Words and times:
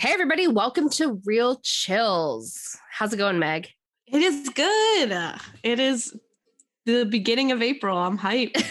Hey, 0.00 0.12
everybody, 0.12 0.46
welcome 0.46 0.88
to 0.90 1.20
Real 1.24 1.58
Chills. 1.64 2.78
How's 2.88 3.12
it 3.12 3.16
going, 3.16 3.40
Meg? 3.40 3.66
It 4.06 4.22
is 4.22 4.48
good. 4.50 5.40
It 5.64 5.80
is 5.80 6.16
the 6.86 7.02
beginning 7.04 7.50
of 7.50 7.62
April. 7.62 7.98
I'm 7.98 8.16
hyped. 8.16 8.62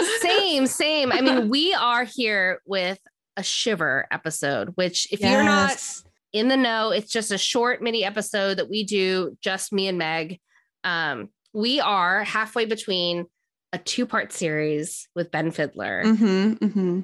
same, 0.22 0.66
same. 0.66 1.12
I 1.12 1.20
mean, 1.20 1.50
we 1.50 1.74
are 1.74 2.04
here 2.04 2.62
with 2.64 2.98
a 3.36 3.42
shiver 3.42 4.06
episode, 4.10 4.70
which, 4.76 5.12
if 5.12 5.20
yes. 5.20 5.30
you're 5.30 5.44
not 5.44 5.78
in 6.32 6.48
the 6.48 6.56
know, 6.56 6.90
it's 6.90 7.12
just 7.12 7.30
a 7.30 7.36
short 7.36 7.82
mini 7.82 8.02
episode 8.02 8.56
that 8.56 8.70
we 8.70 8.82
do, 8.82 9.36
just 9.42 9.74
me 9.74 9.88
and 9.88 9.98
Meg. 9.98 10.40
Um, 10.84 11.28
we 11.52 11.80
are 11.80 12.24
halfway 12.24 12.64
between 12.64 13.26
a 13.74 13.78
two 13.78 14.06
part 14.06 14.32
series 14.32 15.06
with 15.14 15.30
Ben 15.30 15.50
Fiddler. 15.50 16.02
Mm-hmm, 16.02 16.52
mm-hmm 16.64 17.00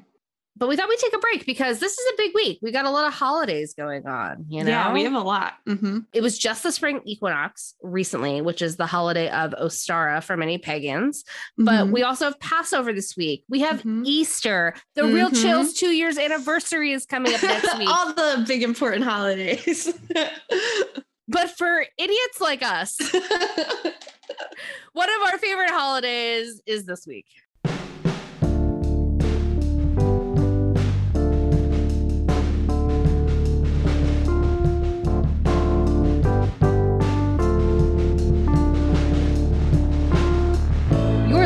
but 0.55 0.69
we 0.69 0.75
thought 0.75 0.87
we'd 0.87 0.99
take 0.99 1.15
a 1.15 1.19
break 1.19 1.45
because 1.45 1.79
this 1.79 1.97
is 1.97 2.13
a 2.13 2.17
big 2.17 2.31
week. 2.35 2.59
We 2.61 2.71
got 2.71 2.85
a 2.85 2.91
lot 2.91 3.07
of 3.07 3.13
holidays 3.13 3.73
going 3.73 4.05
on, 4.05 4.45
you 4.47 4.63
know? 4.63 4.69
Yeah, 4.69 4.93
we 4.93 5.03
have 5.03 5.13
a 5.13 5.19
lot. 5.19 5.53
Mm-hmm. 5.67 5.99
It 6.13 6.21
was 6.21 6.37
just 6.37 6.61
the 6.61 6.71
spring 6.71 7.01
equinox 7.05 7.73
recently, 7.81 8.41
which 8.41 8.61
is 8.61 8.75
the 8.75 8.85
holiday 8.85 9.29
of 9.29 9.51
Ostara 9.51 10.23
for 10.23 10.37
many 10.37 10.59
pagans. 10.59 11.23
Mm-hmm. 11.23 11.65
But 11.65 11.87
we 11.87 12.03
also 12.03 12.25
have 12.25 12.39
Passover 12.39 12.93
this 12.93 13.17
week. 13.17 13.43
We 13.49 13.61
have 13.61 13.79
mm-hmm. 13.79 14.03
Easter. 14.05 14.75
The 14.95 15.05
Real 15.05 15.29
mm-hmm. 15.29 15.41
Chills 15.41 15.73
two 15.73 15.89
years 15.89 16.19
anniversary 16.19 16.91
is 16.91 17.05
coming 17.05 17.33
up 17.33 17.41
next 17.41 17.77
week. 17.77 17.89
All 17.89 18.13
the 18.13 18.45
big 18.47 18.61
important 18.61 19.03
holidays. 19.03 19.91
but 21.27 21.49
for 21.57 21.85
idiots 21.97 22.41
like 22.41 22.61
us, 22.61 22.97
one 24.93 25.09
of 25.09 25.31
our 25.31 25.37
favorite 25.39 25.71
holidays 25.71 26.61
is 26.67 26.85
this 26.85 27.07
week. 27.07 27.25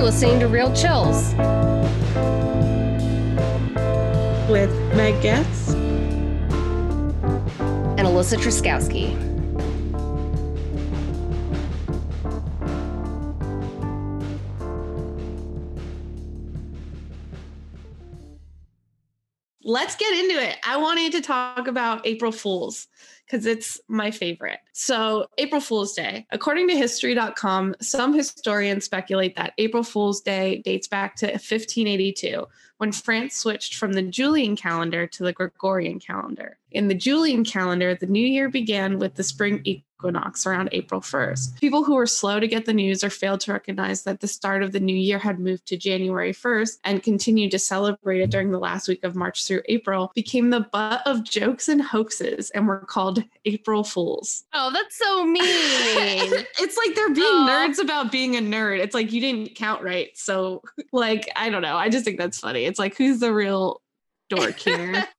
Listening 0.07 0.39
to 0.39 0.47
Real 0.47 0.73
Chills 0.73 1.33
with 4.49 4.71
Meg 4.95 5.21
Goetz 5.21 5.73
and 7.97 8.07
Alyssa 8.07 8.37
Truskowski. 8.37 9.11
Let's 19.61 19.97
get 19.97 20.17
into 20.17 20.41
it. 20.41 20.55
I 20.65 20.77
wanted 20.77 21.11
to 21.11 21.21
talk 21.21 21.67
about 21.67 22.07
April 22.07 22.31
Fools 22.31 22.87
because 23.27 23.45
it's 23.45 23.79
my 23.87 24.09
favorite. 24.09 24.59
So, 24.71 25.27
April 25.37 25.59
Fool's 25.59 25.93
Day. 25.93 26.25
According 26.31 26.69
to 26.69 26.77
History.com, 26.77 27.75
some 27.81 28.13
historians 28.13 28.85
speculate 28.85 29.35
that 29.35 29.53
April 29.57 29.83
Fool's 29.83 30.21
Day 30.21 30.61
dates 30.63 30.87
back 30.87 31.15
to 31.17 31.27
1582 31.27 32.47
when 32.77 32.91
France 32.91 33.35
switched 33.35 33.75
from 33.75 33.93
the 33.93 34.03
Julian 34.03 34.55
calendar 34.55 35.07
to 35.07 35.23
the 35.23 35.33
Gregorian 35.33 35.99
calendar. 35.99 36.57
In 36.71 36.87
the 36.87 36.95
Julian 36.95 37.43
calendar, 37.43 37.95
the 37.95 38.05
new 38.05 38.25
year 38.25 38.49
began 38.49 38.99
with 38.99 39.15
the 39.15 39.23
spring 39.23 39.61
equinox 39.97 40.45
around 40.45 40.69
April 40.71 41.01
1st. 41.01 41.59
People 41.59 41.83
who 41.83 41.95
were 41.95 42.05
slow 42.05 42.39
to 42.39 42.47
get 42.47 42.65
the 42.65 42.73
news 42.73 43.03
or 43.03 43.09
failed 43.09 43.39
to 43.41 43.51
recognize 43.51 44.03
that 44.03 44.19
the 44.19 44.27
start 44.27 44.61
of 44.61 44.71
the 44.71 44.79
new 44.79 44.95
year 44.95 45.17
had 45.17 45.39
moved 45.39 45.65
to 45.67 45.77
January 45.77 46.33
1st 46.33 46.77
and 46.83 47.01
continued 47.01 47.51
to 47.51 47.59
celebrate 47.59 48.21
it 48.21 48.29
during 48.29 48.51
the 48.51 48.59
last 48.59 48.87
week 48.87 49.03
of 49.03 49.15
March 49.15 49.45
through 49.45 49.61
April 49.65 50.11
became 50.13 50.51
the 50.51 50.61
butt 50.71 51.01
of 51.07 51.23
jokes 51.23 51.67
and 51.67 51.81
hoaxes 51.81 52.51
and 52.51 52.67
were 52.67 52.79
called 52.79 53.23
April 53.45 53.83
Fools. 53.83 54.43
Oh, 54.53 54.71
that's 54.71 54.97
so 54.97 55.25
mean. 55.25 55.41
it's 55.43 56.77
like 56.77 56.95
they're 56.95 57.13
being 57.13 57.25
oh. 57.27 57.47
nerds 57.49 57.79
about 57.79 58.11
being 58.11 58.35
a 58.35 58.41
nerd. 58.41 58.79
It's 58.79 58.93
like 58.93 59.11
you 59.11 59.21
didn't 59.21 59.55
count 59.55 59.83
right. 59.83 60.09
So, 60.15 60.61
like, 60.93 61.29
I 61.35 61.49
don't 61.49 61.63
know. 61.63 61.75
I 61.75 61.89
just 61.89 62.05
think 62.05 62.19
that's 62.19 62.39
funny. 62.39 62.65
It's 62.65 62.79
like, 62.79 62.95
who's 62.95 63.19
the 63.19 63.33
real 63.33 63.81
dork 64.29 64.59
here? 64.59 65.07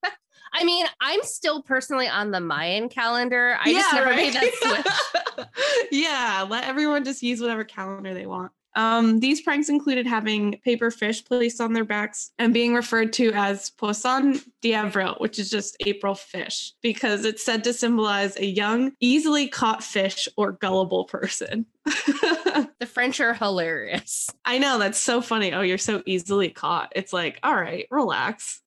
I 0.53 0.65
mean, 0.65 0.87
I'm 1.01 1.23
still 1.23 1.63
personally 1.63 2.09
on 2.09 2.31
the 2.31 2.41
Mayan 2.41 2.89
calendar. 2.89 3.57
I 3.61 3.71
yeah, 3.71 3.79
just 3.79 3.95
never 3.95 4.11
right? 4.11 4.17
made 4.17 4.35
that 4.35 5.25
switch. 5.37 5.47
yeah, 5.93 6.47
let 6.49 6.65
everyone 6.65 7.05
just 7.05 7.23
use 7.23 7.41
whatever 7.41 7.65
calendar 7.65 8.15
they 8.15 8.27
want. 8.27 8.53
Um, 8.79 9.19
these 9.19 9.41
pranks 9.41 9.69
included 9.69 10.07
having 10.07 10.61
paper 10.65 10.93
fish 10.93 11.25
placed 11.25 11.61
on 11.61 11.73
their 11.73 11.85
backs 11.85 12.31
and 12.39 12.55
being 12.55 12.75
referred 12.75 13.13
to 13.15 13.33
as 13.33 13.71
Poisson 13.71 14.41
d'Avril, 14.63 15.17
which 15.19 15.41
is 15.41 15.51
just 15.51 15.77
April 15.85 16.15
fish, 16.15 16.75
because 16.81 17.25
it's 17.25 17.45
said 17.45 17.65
to 17.65 17.73
symbolize 17.73 18.37
a 18.37 18.47
young, 18.47 18.93
easily 19.01 19.49
caught 19.49 19.83
fish 19.83 20.29
or 20.37 20.53
gullible 20.53 21.07
person. 21.07 21.67
the 21.85 22.87
French 22.87 23.19
are 23.21 23.35
hilarious. 23.35 24.31
I 24.45 24.59
know, 24.59 24.79
that's 24.79 25.01
so 25.01 25.21
funny. 25.23 25.53
Oh, 25.53 25.63
you're 25.63 25.77
so 25.77 26.03
easily 26.07 26.51
caught. 26.51 26.93
It's 26.95 27.13
like, 27.13 27.41
all 27.43 27.57
right, 27.57 27.87
relax 27.91 28.63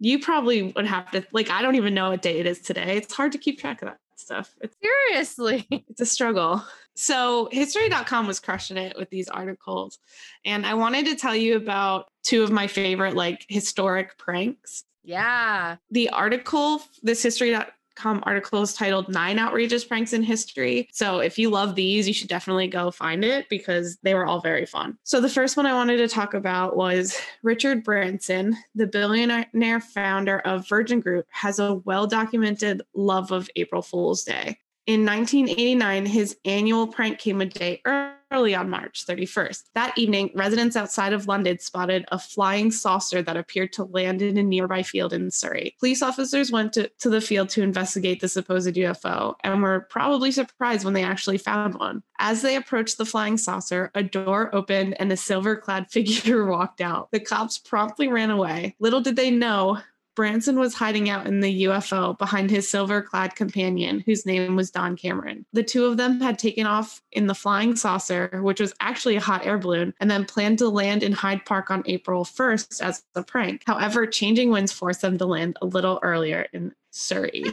you 0.00 0.18
probably 0.18 0.72
would 0.72 0.86
have 0.86 1.10
to 1.10 1.24
like 1.32 1.50
i 1.50 1.62
don't 1.62 1.76
even 1.76 1.94
know 1.94 2.10
what 2.10 2.22
day 2.22 2.38
it 2.38 2.46
is 2.46 2.60
today. 2.60 2.96
It's 2.96 3.14
hard 3.14 3.32
to 3.32 3.38
keep 3.38 3.58
track 3.58 3.82
of 3.82 3.88
that 3.88 3.98
stuff. 4.16 4.54
It's, 4.60 4.76
seriously. 4.82 5.66
It's 5.88 6.00
a 6.00 6.06
struggle. 6.06 6.62
So 6.94 7.48
history.com 7.52 8.26
was 8.26 8.40
crushing 8.40 8.76
it 8.76 8.96
with 8.98 9.10
these 9.10 9.28
articles. 9.28 9.98
And 10.44 10.66
i 10.66 10.74
wanted 10.74 11.06
to 11.06 11.16
tell 11.16 11.34
you 11.34 11.56
about 11.56 12.08
two 12.22 12.42
of 12.42 12.50
my 12.50 12.66
favorite 12.66 13.14
like 13.14 13.44
historic 13.48 14.18
pranks. 14.18 14.84
Yeah. 15.04 15.76
The 15.90 16.10
article 16.10 16.82
this 17.02 17.22
history.com 17.22 17.66
com 17.96 18.22
article 18.24 18.62
is 18.62 18.74
titled 18.74 19.08
Nine 19.08 19.38
Outrageous 19.38 19.84
Pranks 19.84 20.12
in 20.12 20.22
History. 20.22 20.88
So 20.92 21.18
if 21.18 21.38
you 21.38 21.50
love 21.50 21.74
these, 21.74 22.06
you 22.06 22.14
should 22.14 22.28
definitely 22.28 22.68
go 22.68 22.90
find 22.90 23.24
it 23.24 23.48
because 23.48 23.96
they 24.02 24.14
were 24.14 24.26
all 24.26 24.40
very 24.40 24.66
fun. 24.66 24.96
So 25.02 25.20
the 25.20 25.28
first 25.28 25.56
one 25.56 25.66
I 25.66 25.74
wanted 25.74 25.96
to 25.98 26.08
talk 26.08 26.34
about 26.34 26.76
was 26.76 27.18
Richard 27.42 27.82
Branson, 27.82 28.56
the 28.74 28.86
billionaire 28.86 29.80
founder 29.80 30.40
of 30.40 30.68
Virgin 30.68 31.00
Group, 31.00 31.26
has 31.30 31.58
a 31.58 31.76
well 31.84 32.06
documented 32.06 32.82
love 32.94 33.32
of 33.32 33.50
April 33.56 33.82
Fool's 33.82 34.22
Day. 34.22 34.58
In 34.86 35.04
1989, 35.04 36.06
his 36.06 36.36
annual 36.44 36.86
prank 36.86 37.18
came 37.18 37.40
a 37.40 37.46
day 37.46 37.82
early 38.30 38.54
on 38.54 38.70
March 38.70 39.04
31st. 39.04 39.64
That 39.74 39.98
evening, 39.98 40.30
residents 40.32 40.76
outside 40.76 41.12
of 41.12 41.26
London 41.26 41.58
spotted 41.58 42.04
a 42.12 42.20
flying 42.20 42.70
saucer 42.70 43.20
that 43.20 43.36
appeared 43.36 43.72
to 43.72 43.84
land 43.84 44.22
in 44.22 44.36
a 44.36 44.44
nearby 44.44 44.84
field 44.84 45.12
in 45.12 45.32
Surrey. 45.32 45.74
Police 45.80 46.02
officers 46.02 46.52
went 46.52 46.72
to, 46.74 46.88
to 47.00 47.10
the 47.10 47.20
field 47.20 47.48
to 47.50 47.62
investigate 47.62 48.20
the 48.20 48.28
supposed 48.28 48.76
UFO 48.76 49.34
and 49.42 49.60
were 49.60 49.88
probably 49.90 50.30
surprised 50.30 50.84
when 50.84 50.94
they 50.94 51.02
actually 51.02 51.38
found 51.38 51.74
one. 51.74 52.04
As 52.20 52.42
they 52.42 52.54
approached 52.54 52.96
the 52.96 53.04
flying 53.04 53.38
saucer, 53.38 53.90
a 53.96 54.04
door 54.04 54.54
opened 54.54 54.94
and 55.00 55.10
a 55.10 55.16
silver 55.16 55.56
clad 55.56 55.90
figure 55.90 56.46
walked 56.46 56.80
out. 56.80 57.10
The 57.10 57.18
cops 57.18 57.58
promptly 57.58 58.06
ran 58.06 58.30
away. 58.30 58.76
Little 58.78 59.00
did 59.00 59.16
they 59.16 59.32
know 59.32 59.78
Branson 60.16 60.58
was 60.58 60.74
hiding 60.74 61.08
out 61.08 61.26
in 61.26 61.40
the 61.40 61.64
UFO 61.64 62.18
behind 62.18 62.50
his 62.50 62.68
silver 62.68 63.02
clad 63.02 63.36
companion, 63.36 64.02
whose 64.04 64.26
name 64.26 64.56
was 64.56 64.70
Don 64.70 64.96
Cameron. 64.96 65.46
The 65.52 65.62
two 65.62 65.84
of 65.84 65.98
them 65.98 66.20
had 66.20 66.38
taken 66.38 66.66
off 66.66 67.02
in 67.12 67.26
the 67.26 67.34
flying 67.34 67.76
saucer, 67.76 68.40
which 68.42 68.58
was 68.58 68.74
actually 68.80 69.16
a 69.16 69.20
hot 69.20 69.46
air 69.46 69.58
balloon, 69.58 69.94
and 70.00 70.10
then 70.10 70.24
planned 70.24 70.58
to 70.58 70.68
land 70.68 71.02
in 71.02 71.12
Hyde 71.12 71.44
Park 71.44 71.70
on 71.70 71.82
April 71.86 72.24
1st 72.24 72.80
as 72.82 73.04
a 73.14 73.22
prank. 73.22 73.62
However, 73.66 74.06
changing 74.06 74.50
winds 74.50 74.72
forced 74.72 75.02
them 75.02 75.18
to 75.18 75.26
land 75.26 75.56
a 75.62 75.66
little 75.66 76.00
earlier 76.02 76.46
in 76.52 76.72
Surrey. 76.90 77.44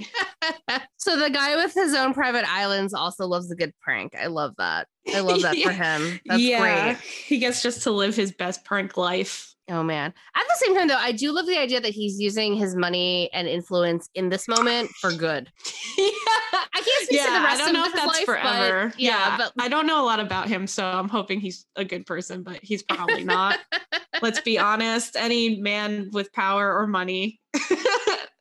so 0.97 1.17
the 1.17 1.29
guy 1.29 1.55
with 1.55 1.73
his 1.73 1.93
own 1.93 2.13
private 2.13 2.49
islands 2.49 2.93
also 2.93 3.27
loves 3.27 3.51
a 3.51 3.55
good 3.55 3.73
prank. 3.81 4.15
I 4.15 4.27
love 4.27 4.55
that. 4.57 4.87
I 5.13 5.19
love 5.19 5.41
that 5.41 5.57
yeah. 5.57 5.67
for 5.67 5.71
him. 5.83 6.19
That's 6.25 6.41
yeah. 6.41 6.93
great. 6.93 6.97
He 7.01 7.39
gets 7.39 7.61
just 7.61 7.83
to 7.83 7.91
live 7.91 8.15
his 8.15 8.31
best 8.31 8.63
prank 8.63 8.95
life. 8.95 9.52
Oh 9.69 9.81
man. 9.81 10.13
At 10.35 10.43
the 10.47 10.55
same 10.57 10.75
time 10.75 10.87
though, 10.87 10.97
I 10.97 11.13
do 11.13 11.31
love 11.31 11.45
the 11.45 11.57
idea 11.57 11.79
that 11.79 11.93
he's 11.93 12.19
using 12.19 12.55
his 12.55 12.75
money 12.75 13.29
and 13.33 13.47
influence 13.47 14.09
in 14.13 14.29
this 14.29 14.47
moment 14.47 14.89
for 14.91 15.11
good. 15.13 15.49
yeah. 15.97 16.05
I 16.53 16.81
can't 16.81 17.05
speak 17.05 17.17
yeah, 17.17 17.25
to 17.27 17.31
the 17.31 17.39
rest 17.39 17.61
I 17.61 17.65
don't 17.65 17.73
know 17.73 17.85
if 17.85 17.93
that's 17.93 18.07
life, 18.07 18.25
forever. 18.25 18.89
But, 18.89 18.99
yeah, 18.99 19.37
yeah, 19.37 19.37
but 19.37 19.63
I 19.63 19.69
don't 19.69 19.87
know 19.87 20.03
a 20.03 20.05
lot 20.05 20.19
about 20.19 20.49
him, 20.49 20.67
so 20.67 20.85
I'm 20.85 21.07
hoping 21.07 21.39
he's 21.39 21.65
a 21.75 21.85
good 21.85 22.05
person, 22.05 22.43
but 22.43 22.59
he's 22.61 22.83
probably 22.83 23.23
not. 23.23 23.59
Let's 24.21 24.41
be 24.41 24.59
honest. 24.59 25.15
Any 25.15 25.61
man 25.61 26.09
with 26.11 26.33
power 26.33 26.77
or 26.77 26.85
money. 26.85 27.39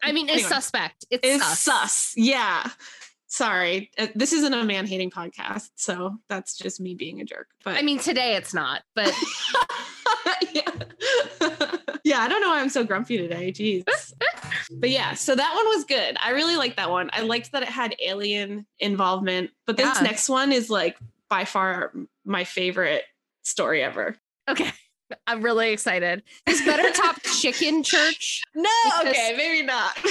I 0.05 0.11
mean, 0.13 0.29
anyway, 0.29 0.41
it's 0.41 0.49
suspect. 0.49 1.05
It's, 1.11 1.27
it's 1.27 1.45
sus. 1.45 1.61
sus. 1.61 2.13
Yeah 2.17 2.69
sorry 3.29 3.91
uh, 3.97 4.09
this 4.15 4.35
isn't 4.35 4.53
a 4.53 4.63
man 4.63 4.87
hating 4.87 5.11
podcast 5.11 5.71
so 5.75 6.19
that's 6.29 6.55
just 6.55 6.83
me 6.83 6.95
being 6.95 7.23
a 7.23 7.25
jerk 7.25 7.47
but 7.65 7.79
i 7.79 7.81
mean 7.81 7.99
today 7.99 8.37
it's 8.37 8.53
not 8.53 8.83
but. 8.95 9.11
yeah 12.05 12.21
i 12.21 12.29
don't 12.29 12.41
know 12.41 12.51
why 12.51 12.61
i'm 12.61 12.69
so 12.69 12.85
grumpy 12.85 13.17
today 13.17 13.53
jeez 13.53 13.85
but 14.81 14.91
yeah 14.91 15.15
so 15.15 15.35
that 15.35 15.53
one 15.55 15.67
was 15.67 15.85
good 15.85 16.17
i 16.23 16.31
really 16.31 16.57
liked 16.57 16.77
that 16.77 16.91
one 16.91 17.11
i 17.13 17.23
liked 17.23 17.53
that 17.53 17.63
it 17.63 17.69
had 17.69 17.95
alien 18.01 18.67
involvement 18.79 19.51
but 19.67 19.77
this 19.77 19.97
yeah. 19.97 20.03
next 20.03 20.29
one 20.29 20.53
is 20.53 20.71
like 20.71 20.97
by 21.29 21.45
far 21.45 21.93
my 22.25 22.45
favorite 22.45 23.05
story 23.43 23.83
ever 23.83 24.17
okay 24.49 24.71
I'm 25.27 25.43
really 25.43 25.73
excited. 25.73 26.23
This 26.47 26.65
better 26.65 26.91
top 26.95 27.21
chicken 27.23 27.83
church. 27.83 28.43
No, 28.55 28.71
okay, 29.01 29.35
maybe 29.37 29.65
not. 29.65 29.93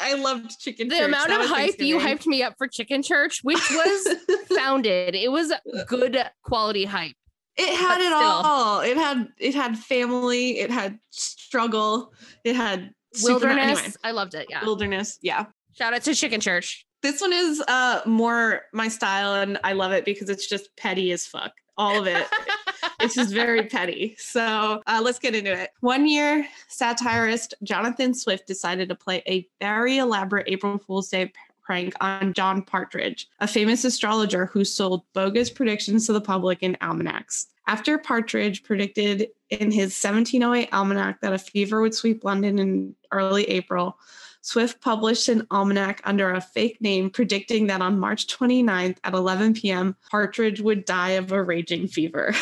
I 0.00 0.14
loved 0.18 0.58
chicken 0.60 0.88
the 0.88 0.96
church. 0.96 1.06
amount 1.06 1.28
That 1.28 1.42
of 1.42 1.48
hype 1.48 1.80
you 1.80 1.98
hyped 1.98 2.26
me 2.26 2.42
up 2.42 2.54
for 2.58 2.66
chicken 2.66 3.02
church, 3.02 3.40
which 3.42 3.70
was 3.70 4.16
founded. 4.54 5.14
It 5.14 5.30
was 5.30 5.52
good 5.86 6.18
quality 6.42 6.84
hype. 6.84 7.16
It 7.56 7.76
had 7.76 7.96
but 7.96 8.00
it 8.00 8.06
still. 8.06 8.18
all. 8.18 8.80
It 8.80 8.96
had 8.96 9.28
it 9.38 9.54
had 9.54 9.78
family. 9.78 10.58
It 10.58 10.70
had 10.70 10.98
struggle. 11.10 12.12
It 12.44 12.56
had 12.56 12.92
Wilderness. 13.22 13.78
anyway, 13.78 13.92
I 14.04 14.10
loved 14.12 14.34
it. 14.34 14.46
Yeah. 14.48 14.64
wilderness. 14.64 15.18
Yeah. 15.20 15.46
Shout 15.74 15.92
out 15.92 16.02
to 16.02 16.14
Chicken 16.14 16.40
Church. 16.40 16.86
This 17.02 17.20
one 17.20 17.32
is 17.32 17.60
uh 17.68 18.00
more 18.06 18.62
my 18.72 18.88
style, 18.88 19.34
and 19.34 19.58
I 19.64 19.72
love 19.72 19.92
it 19.92 20.04
because 20.04 20.30
it's 20.30 20.48
just 20.48 20.74
petty 20.76 21.12
as 21.12 21.26
fuck. 21.26 21.52
All 21.76 21.98
of 21.98 22.06
it. 22.06 22.26
it's 23.00 23.14
just 23.14 23.34
very 23.34 23.64
petty. 23.64 24.14
So 24.18 24.80
uh, 24.86 25.00
let's 25.02 25.18
get 25.18 25.34
into 25.34 25.52
it. 25.52 25.70
One 25.80 26.06
year, 26.06 26.46
satirist 26.68 27.54
Jonathan 27.62 28.14
Swift 28.14 28.46
decided 28.46 28.88
to 28.88 28.94
play 28.94 29.22
a 29.26 29.46
very 29.60 29.98
elaborate 29.98 30.48
April 30.48 30.78
Fool's 30.78 31.08
Day 31.08 31.32
prank 31.62 31.94
on 32.00 32.32
John 32.32 32.62
Partridge, 32.62 33.28
a 33.40 33.46
famous 33.46 33.84
astrologer 33.84 34.46
who 34.46 34.64
sold 34.64 35.04
bogus 35.12 35.50
predictions 35.50 36.06
to 36.06 36.12
the 36.12 36.20
public 36.20 36.62
in 36.62 36.76
almanacs. 36.82 37.46
After 37.66 37.98
Partridge 37.98 38.64
predicted 38.64 39.28
in 39.50 39.70
his 39.70 39.92
1708 40.02 40.68
almanac 40.72 41.20
that 41.20 41.32
a 41.32 41.38
fever 41.38 41.80
would 41.80 41.94
sweep 41.94 42.24
London 42.24 42.58
in 42.58 42.94
early 43.12 43.44
April, 43.44 43.98
Swift 44.40 44.80
published 44.80 45.28
an 45.28 45.46
almanac 45.52 46.00
under 46.04 46.32
a 46.32 46.40
fake 46.40 46.80
name 46.80 47.10
predicting 47.10 47.68
that 47.68 47.80
on 47.80 48.00
March 48.00 48.26
29th 48.26 48.96
at 49.04 49.14
11 49.14 49.54
p.m., 49.54 49.96
Partridge 50.10 50.60
would 50.60 50.84
die 50.84 51.10
of 51.10 51.30
a 51.30 51.40
raging 51.40 51.86
fever. 51.86 52.34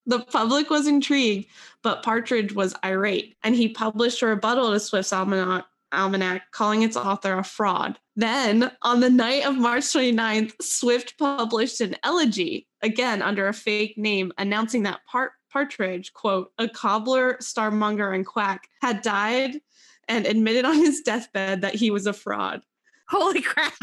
the 0.05 0.19
public 0.29 0.69
was 0.69 0.85
intrigued, 0.85 1.47
but 1.81 2.03
Partridge 2.03 2.53
was 2.53 2.75
irate, 2.83 3.37
and 3.43 3.55
he 3.55 3.69
published 3.69 4.21
a 4.21 4.27
rebuttal 4.27 4.73
to 4.73 4.79
Swift's 4.81 5.13
almanac, 5.13 5.65
almanac 5.93 6.51
calling 6.51 6.81
its 6.81 6.97
author 6.97 7.37
a 7.37 7.43
fraud. 7.43 7.99
Then, 8.15 8.71
on 8.81 8.99
the 8.99 9.09
night 9.09 9.45
of 9.45 9.57
March 9.57 9.83
29th, 9.83 10.53
Swift 10.61 11.17
published 11.17 11.81
an 11.81 11.95
elegy, 12.03 12.67
again 12.81 13.21
under 13.21 13.47
a 13.47 13.53
fake 13.53 13.97
name, 13.97 14.31
announcing 14.37 14.83
that 14.83 15.01
Part- 15.09 15.33
Partridge, 15.51 16.13
quote, 16.13 16.51
a 16.57 16.67
cobbler, 16.67 17.37
starmonger, 17.41 18.13
and 18.13 18.25
quack, 18.25 18.67
had 18.81 19.01
died 19.01 19.61
and 20.07 20.25
admitted 20.25 20.65
on 20.65 20.75
his 20.75 21.01
deathbed 21.01 21.61
that 21.61 21.75
he 21.75 21.91
was 21.91 22.07
a 22.07 22.13
fraud. 22.13 22.61
Holy 23.09 23.41
crap. 23.41 23.73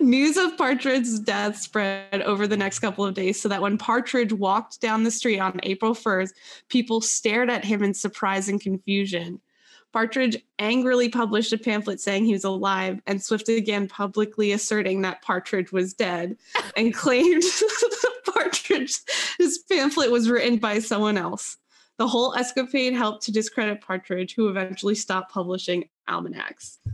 News 0.00 0.36
of 0.36 0.56
Partridge's 0.56 1.18
death 1.18 1.56
spread 1.56 2.22
over 2.22 2.46
the 2.46 2.56
next 2.56 2.78
couple 2.78 3.04
of 3.04 3.14
days 3.14 3.40
so 3.40 3.48
that 3.48 3.60
when 3.60 3.76
Partridge 3.76 4.32
walked 4.32 4.80
down 4.80 5.02
the 5.02 5.10
street 5.10 5.40
on 5.40 5.58
April 5.64 5.94
1st, 5.94 6.30
people 6.68 7.00
stared 7.00 7.50
at 7.50 7.64
him 7.64 7.82
in 7.82 7.92
surprise 7.92 8.48
and 8.48 8.60
confusion. 8.60 9.40
Partridge 9.92 10.36
angrily 10.58 11.08
published 11.08 11.52
a 11.52 11.58
pamphlet 11.58 12.00
saying 12.00 12.24
he 12.24 12.32
was 12.32 12.44
alive, 12.44 13.00
and 13.06 13.22
Swift 13.22 13.48
again 13.48 13.88
publicly 13.88 14.52
asserting 14.52 15.02
that 15.02 15.22
Partridge 15.22 15.72
was 15.72 15.94
dead 15.94 16.36
and 16.76 16.94
claimed 16.94 17.42
Partridge's 18.26 19.02
pamphlet 19.68 20.10
was 20.10 20.28
written 20.28 20.58
by 20.58 20.78
someone 20.78 21.16
else. 21.16 21.56
The 21.96 22.06
whole 22.06 22.34
escapade 22.34 22.94
helped 22.94 23.24
to 23.24 23.32
discredit 23.32 23.80
Partridge, 23.80 24.34
who 24.34 24.48
eventually 24.48 24.94
stopped 24.94 25.32
publishing 25.32 25.88
almanacs. 26.08 26.78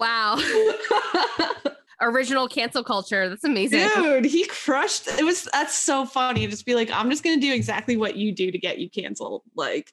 Wow. 0.00 0.38
Original 2.02 2.48
cancel 2.48 2.82
culture. 2.82 3.28
That's 3.28 3.44
amazing. 3.44 3.88
Dude, 3.94 4.24
he 4.24 4.46
crushed. 4.46 5.06
It 5.06 5.24
was 5.24 5.48
that's 5.52 5.78
so 5.78 6.06
funny. 6.06 6.46
Just 6.46 6.64
be 6.64 6.74
like, 6.74 6.90
I'm 6.90 7.10
just 7.10 7.22
gonna 7.22 7.40
do 7.40 7.52
exactly 7.52 7.96
what 7.96 8.16
you 8.16 8.32
do 8.32 8.50
to 8.50 8.58
get 8.58 8.78
you 8.78 8.88
canceled. 8.88 9.42
Like, 9.54 9.92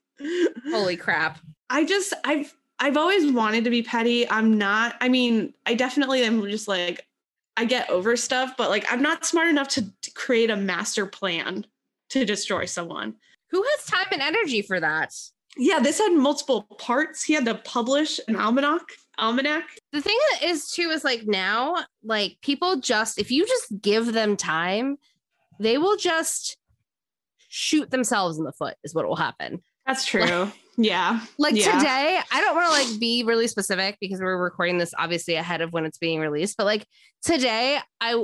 Holy 0.70 0.98
crap. 0.98 1.40
I 1.70 1.86
just 1.86 2.14
I've 2.24 2.54
I've 2.80 2.98
always 2.98 3.32
wanted 3.32 3.64
to 3.64 3.70
be 3.70 3.82
petty. 3.82 4.30
I'm 4.30 4.58
not. 4.58 4.96
I 5.02 5.10
mean, 5.10 5.54
I 5.66 5.74
definitely 5.74 6.24
am 6.24 6.42
just 6.50 6.68
like 6.68 7.06
I 7.56 7.66
get 7.66 7.90
over 7.90 8.16
stuff, 8.16 8.56
but 8.58 8.70
like 8.70 8.86
I'm 8.92 9.02
not 9.02 9.26
smart 9.26 9.50
enough 9.50 9.68
to, 9.70 9.86
to 10.02 10.12
create 10.12 10.50
a 10.50 10.56
master 10.56 11.06
plan 11.06 11.66
to 12.10 12.26
destroy 12.26 12.66
someone. 12.66 13.16
Who 13.50 13.64
has 13.64 13.86
time 13.86 14.08
and 14.12 14.22
energy 14.22 14.62
for 14.62 14.80
that? 14.80 15.14
Yeah, 15.58 15.80
this 15.80 15.98
had 16.00 16.14
multiple 16.14 16.64
parts. 16.78 17.24
He 17.24 17.34
had 17.34 17.46
to 17.46 17.56
publish 17.56 18.20
an 18.28 18.36
almanac. 18.36 18.82
Almanac. 19.20 19.64
The 19.92 20.02
thing 20.02 20.18
is 20.44 20.70
too 20.72 20.90
is 20.90 21.04
like 21.04 21.24
now, 21.26 21.76
like 22.04 22.38
people 22.42 22.76
just 22.78 23.18
if 23.20 23.32
you 23.32 23.46
just 23.48 23.82
give 23.82 24.14
them 24.14 24.38
time, 24.38 24.98
they 25.60 25.78
will 25.78 25.98
just 25.98 26.58
shoot 27.50 27.90
themselves 27.90 28.38
in 28.38 28.44
the 28.44 28.52
foot, 28.52 28.76
is 28.84 28.94
what 28.94 29.08
will 29.08 29.16
happen. 29.16 29.62
That's 29.88 30.06
true. 30.06 30.52
yeah. 30.78 31.22
Like 31.40 31.56
Yeah. 31.56 31.80
today, 31.80 32.20
I 32.32 32.42
don't 32.42 32.56
want 32.56 32.68
to 32.68 32.92
like 32.92 33.00
be 33.00 33.24
really 33.24 33.48
specific 33.48 33.98
because 34.00 34.20
we're 34.20 34.38
recording 34.38 34.78
this 34.78 34.94
obviously 34.98 35.34
ahead 35.36 35.62
of 35.62 35.74
when 35.74 35.86
it's 35.86 35.98
being 35.98 36.20
released, 36.20 36.56
but 36.58 36.66
like 36.66 36.86
today, 37.24 37.80
I 38.00 38.24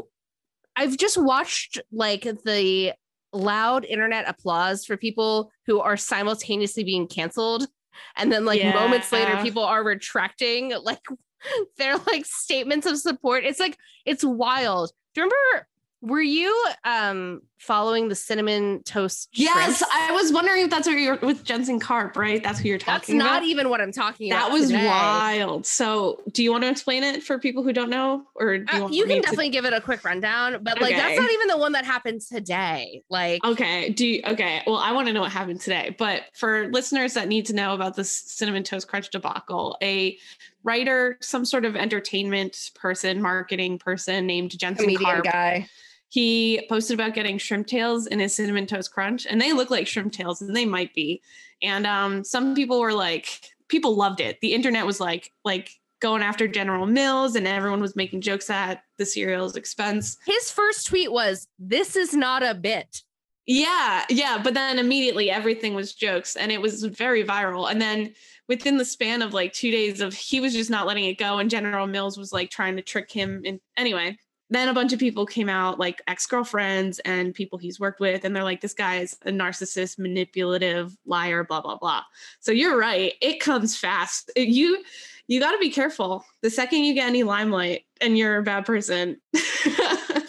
I've 0.76 0.98
just 0.98 1.18
watched 1.18 1.80
like 1.92 2.24
the 2.24 2.94
loud 3.34 3.86
internet 3.86 4.28
applause 4.30 4.86
for 4.86 4.96
people 4.96 5.52
who 5.66 5.80
are 5.80 5.98
simultaneously 5.98 6.84
being 6.84 7.08
canceled 7.08 7.68
and 8.16 8.32
then 8.32 8.46
like 8.46 8.64
moments 8.64 9.12
later 9.12 9.38
people 9.42 9.64
are 9.64 9.84
retracting 9.84 10.74
like 10.84 11.02
their 11.78 11.98
like 11.98 12.26
statements 12.26 12.86
of 12.86 12.98
support. 12.98 13.44
It's 13.44 13.60
like 13.60 13.78
it's 14.06 14.24
wild. 14.24 14.92
Do 15.14 15.22
you 15.22 15.26
remember 15.26 15.68
were 16.06 16.22
you 16.22 16.54
um 16.84 17.42
following 17.58 18.10
the 18.10 18.16
cinnamon 18.16 18.84
toast 18.84 19.30
Yes, 19.32 19.78
shrimps? 19.78 19.84
I 19.94 20.12
was 20.12 20.34
wondering 20.34 20.64
if 20.66 20.70
that's 20.70 20.86
what 20.86 20.98
you're 21.00 21.16
with 21.20 21.46
Jensen 21.46 21.80
Karp, 21.80 22.18
right? 22.18 22.44
That's 22.44 22.60
who 22.60 22.68
you're 22.68 22.78
talking. 22.78 23.18
That's 23.18 23.26
not 23.26 23.38
about. 23.38 23.44
even 23.48 23.70
what 23.70 23.80
I'm 23.80 23.94
talking 23.94 24.30
that 24.32 24.48
about. 24.48 24.52
was 24.52 24.68
today. 24.68 24.86
wild. 24.86 25.66
So, 25.66 26.22
do 26.34 26.44
you 26.44 26.52
want 26.52 26.66
to 26.66 26.70
explain 26.70 27.06
it 27.06 27.24
for 27.24 27.40
people 27.40 27.64
who 27.64 27.72
don't 27.72 27.90
know, 27.90 28.26
or 28.36 28.58
do 28.58 28.66
you, 28.70 28.78
Uh, 28.80 28.82
want 28.82 28.94
you 28.94 29.06
me 29.08 29.14
can 29.14 29.22
to- 29.22 29.28
definitely 29.28 29.50
give 29.50 29.64
it 29.64 29.72
a 29.72 29.80
quick 29.80 30.04
rundown, 30.04 30.62
but 30.62 30.82
like 30.82 30.94
that's 30.94 31.18
not 31.18 31.32
even 31.32 31.48
the 31.48 31.58
one 31.58 31.72
that 31.72 31.86
happened 31.86 32.20
today. 32.20 33.02
Like, 33.10 33.42
Okay. 33.46 33.90
Do 33.92 34.06
you, 34.06 34.22
okay. 34.28 34.62
Well, 34.68 34.76
I 34.76 34.92
want 34.92 35.08
to 35.08 35.14
know 35.14 35.22
what 35.22 35.32
happened 35.32 35.62
today, 35.62 35.96
but 35.98 36.24
for 36.34 36.68
listeners 36.68 37.14
that 37.14 37.30
need 37.30 37.46
to 37.46 37.54
know 37.54 37.74
about 37.74 37.96
this 37.96 38.12
cinnamon 38.12 38.64
toast 38.64 38.90
crunch 38.90 39.10
debacle, 39.10 39.78
a 39.82 40.18
writer, 40.66 41.18
some 41.22 41.46
sort 41.46 41.64
of 41.64 41.78
entertainment 41.78 42.72
person, 42.76 43.22
marketing 43.22 43.80
person 43.80 44.28
named 44.28 44.58
Jensen 44.60 44.84
comedian 44.86 45.10
Karp, 45.10 45.24
guy. 45.24 45.70
He 46.14 46.64
posted 46.70 46.94
about 46.94 47.16
getting 47.16 47.40
shrimp 47.40 47.66
tails 47.66 48.06
in 48.06 48.20
his 48.20 48.36
cinnamon 48.36 48.68
toast 48.68 48.94
crunch 48.94 49.26
and 49.26 49.42
they 49.42 49.52
look 49.52 49.72
like 49.72 49.88
shrimp 49.88 50.14
tails 50.14 50.44
and 50.44 50.56
they 50.56 50.64
might 50.64 50.94
be. 50.94 51.24
And 51.64 51.88
um 51.88 52.24
some 52.24 52.54
people 52.54 52.80
were 52.80 52.94
like 52.94 53.52
people 53.68 53.96
loved 53.96 54.20
it. 54.20 54.38
The 54.40 54.54
internet 54.54 54.86
was 54.86 55.00
like 55.00 55.32
like 55.44 55.72
going 56.02 56.22
after 56.22 56.48
general 56.48 56.86
mills 56.86 57.36
and 57.36 57.48
everyone 57.48 57.82
was 57.82 57.96
making 57.96 58.22
jokes 58.22 58.52
at 58.52 58.84
the 59.00 59.08
cereal's 59.08 59.56
expense. 59.56 60.18
His 60.28 60.52
first 60.52 60.86
tweet 60.86 61.12
was, 61.12 61.48
"This 61.58 61.96
is 61.96 62.14
not 62.14 62.44
a 62.44 62.54
bit." 62.54 63.02
yeah 63.46 64.06
yeah 64.08 64.40
but 64.42 64.54
then 64.54 64.80
immediately 64.80 65.30
everything 65.30 65.74
was 65.74 65.94
jokes 65.94 66.38
and 66.38 66.50
it 66.50 66.62
was 66.62 66.84
very 66.84 67.26
viral. 67.26 67.70
And 67.70 67.82
then 67.82 68.14
within 68.48 68.78
the 68.78 68.86
span 68.86 69.22
of 69.22 69.34
like 69.34 69.52
two 69.52 69.72
days 69.72 70.00
of 70.00 70.14
he 70.14 70.40
was 70.40 70.54
just 70.54 70.70
not 70.70 70.86
letting 70.86 71.06
it 71.06 71.18
go 71.18 71.40
and 71.40 71.50
general 71.50 71.88
mills 71.88 72.18
was 72.18 72.32
like 72.32 72.52
trying 72.52 72.78
to 72.78 72.82
trick 72.82 73.12
him 73.12 73.42
and 73.46 73.60
anyway 73.76 74.16
then 74.54 74.70
a 74.70 74.74
bunch 74.74 74.94
of 74.94 75.00
people 75.00 75.26
came 75.26 75.50
out 75.50 75.80
like 75.80 76.02
ex-girlfriends 76.08 77.00
and 77.00 77.34
people 77.34 77.58
he's 77.58 77.80
worked 77.80 78.00
with 78.00 78.24
and 78.24 78.36
they're 78.36 78.44
like 78.44 78.62
this 78.62 78.74
guy 78.74 78.98
is 78.98 79.18
a 79.26 79.32
narcissist 79.32 79.98
manipulative 79.98 80.96
liar 81.06 81.44
blah 81.44 81.62
blah 81.62 81.78
blah 81.78 82.02
so 82.40 82.52
you're 82.52 82.78
right 82.78 83.14
it 83.22 83.40
comes 83.40 83.78
fast 83.78 84.32
you 84.36 84.84
you 85.28 85.40
got 85.40 85.52
to 85.52 85.58
be 85.60 85.70
careful 85.70 86.26
the 86.42 86.50
second 86.50 86.84
you 86.84 86.94
get 86.94 87.08
any 87.08 87.24
limelight 87.24 87.84
and 88.02 88.18
you're 88.18 88.38
a 88.38 88.44
bad 88.44 88.66
person 88.66 89.18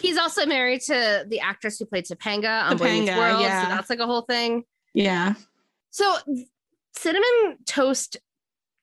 He's 0.01 0.17
also 0.17 0.45
married 0.45 0.81
to 0.81 1.25
the 1.27 1.39
actress 1.39 1.79
who 1.79 1.85
played 1.85 2.05
Topanga 2.05 2.69
on 2.69 2.77
Topanga, 2.77 3.17
World, 3.17 3.41
yeah. 3.41 3.63
so 3.63 3.69
that's 3.69 3.89
like 3.89 3.97
a 3.99 4.05
whole 4.05 4.21
thing. 4.21 4.63
yeah 4.93 5.33
So, 5.89 6.15
cinnamon 6.93 7.57
toast 7.65 8.17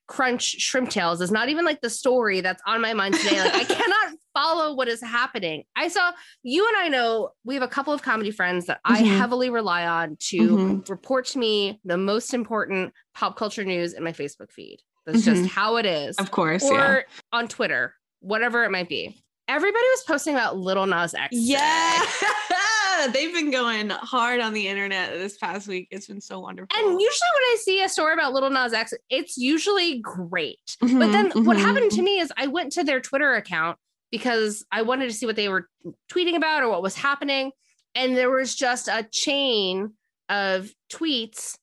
crunch 0.09 0.43
shrimp 0.43 0.91
tails 0.91 1.21
is 1.21 1.31
not 1.31 1.49
even 1.49 1.65
like 1.65 1.81
the 1.81 1.89
story 1.89 2.41
that's 2.41 2.61
on 2.67 2.81
my 2.81 2.93
mind 2.93 3.15
today. 3.15 3.39
Like, 3.41 3.55
I 3.55 3.65
cannot 3.75 4.02
follow 4.35 4.75
what 4.75 4.89
is 4.89 5.01
happening. 5.03 5.65
I 5.77 5.89
saw 5.89 6.13
you 6.43 6.67
and 6.69 6.77
I 6.77 6.89
know 6.89 7.31
we 7.45 7.55
have 7.55 7.63
a 7.63 7.69
couple 7.69 7.93
of 7.93 8.03
comedy 8.03 8.31
friends 8.31 8.67
that 8.67 8.81
I 8.85 9.03
Mhm. 9.03 9.19
heavily 9.19 9.51
rely 9.51 9.87
on 9.87 10.17
to 10.31 10.57
Mhm. 10.57 10.89
report 10.89 11.27
to 11.29 11.39
me 11.39 11.81
the 11.85 11.97
most 11.99 12.33
important 12.35 12.93
pop 13.15 13.37
culture 13.37 13.65
news 13.65 13.93
in 13.93 14.03
my 14.03 14.13
Facebook 14.13 14.51
feed. 14.51 14.79
That's 15.07 15.25
just 15.25 15.43
Mhm. 15.43 15.49
how 15.49 15.77
it 15.77 15.87
is. 15.87 16.17
of 16.19 16.31
course 16.31 16.63
or 16.65 16.75
yeah 16.75 17.01
on 17.33 17.49
Twitter, 17.49 17.95
whatever 18.21 18.65
it 18.65 18.71
might 18.71 18.89
be. 18.89 19.23
Everybody 19.49 19.85
was 19.91 20.05
posting 20.07 20.35
about 20.35 20.57
Lil 20.57 20.87
Nas 20.87 21.15
X. 21.15 21.29
Yeah, 21.33 22.01
they've 23.13 23.33
been 23.35 23.51
going 23.51 23.91
hard 23.91 24.41
on 24.41 24.53
the 24.53 24.69
internet 24.69 25.13
this 25.15 25.37
past 25.39 25.67
week. 25.67 25.89
It's 25.91 26.07
been 26.07 26.21
so 26.21 26.39
wonderful. 26.41 26.69
And 26.79 26.87
usually 26.93 27.01
when 27.35 27.43
I 27.43 27.57
see 27.61 27.83
a 27.83 27.89
story 27.89 28.13
about 28.15 28.33
Lil 28.33 28.51
Nas 28.51 28.73
X, 28.73 28.95
it's 29.11 29.37
usually 29.37 29.99
great. 30.01 30.77
But 30.81 30.89
Mhm, 30.91 31.13
then 31.13 31.45
what 31.45 31.57
mhm. 31.57 31.61
happened 31.61 31.91
to 31.93 32.03
me 32.03 32.21
is 32.21 32.33
I 32.37 32.47
went 32.47 32.73
to 32.73 32.85
their 32.85 33.01
Twitter 33.01 33.35
account 33.35 33.79
because 34.13 34.65
I 34.71 34.83
wanted 34.83 35.09
to 35.09 35.15
see 35.15 35.27
what 35.27 35.35
they 35.35 35.49
were 35.49 35.69
tweeting 36.09 36.37
about 36.37 36.63
or 36.63 36.69
what 36.69 36.83
was 36.83 36.95
happening. 36.95 37.51
And 37.97 38.17
there 38.17 38.31
was 38.31 38.55
just 38.55 38.87
a 38.87 39.09
chain 39.11 39.95
of 40.29 40.71
tweets 40.93 41.57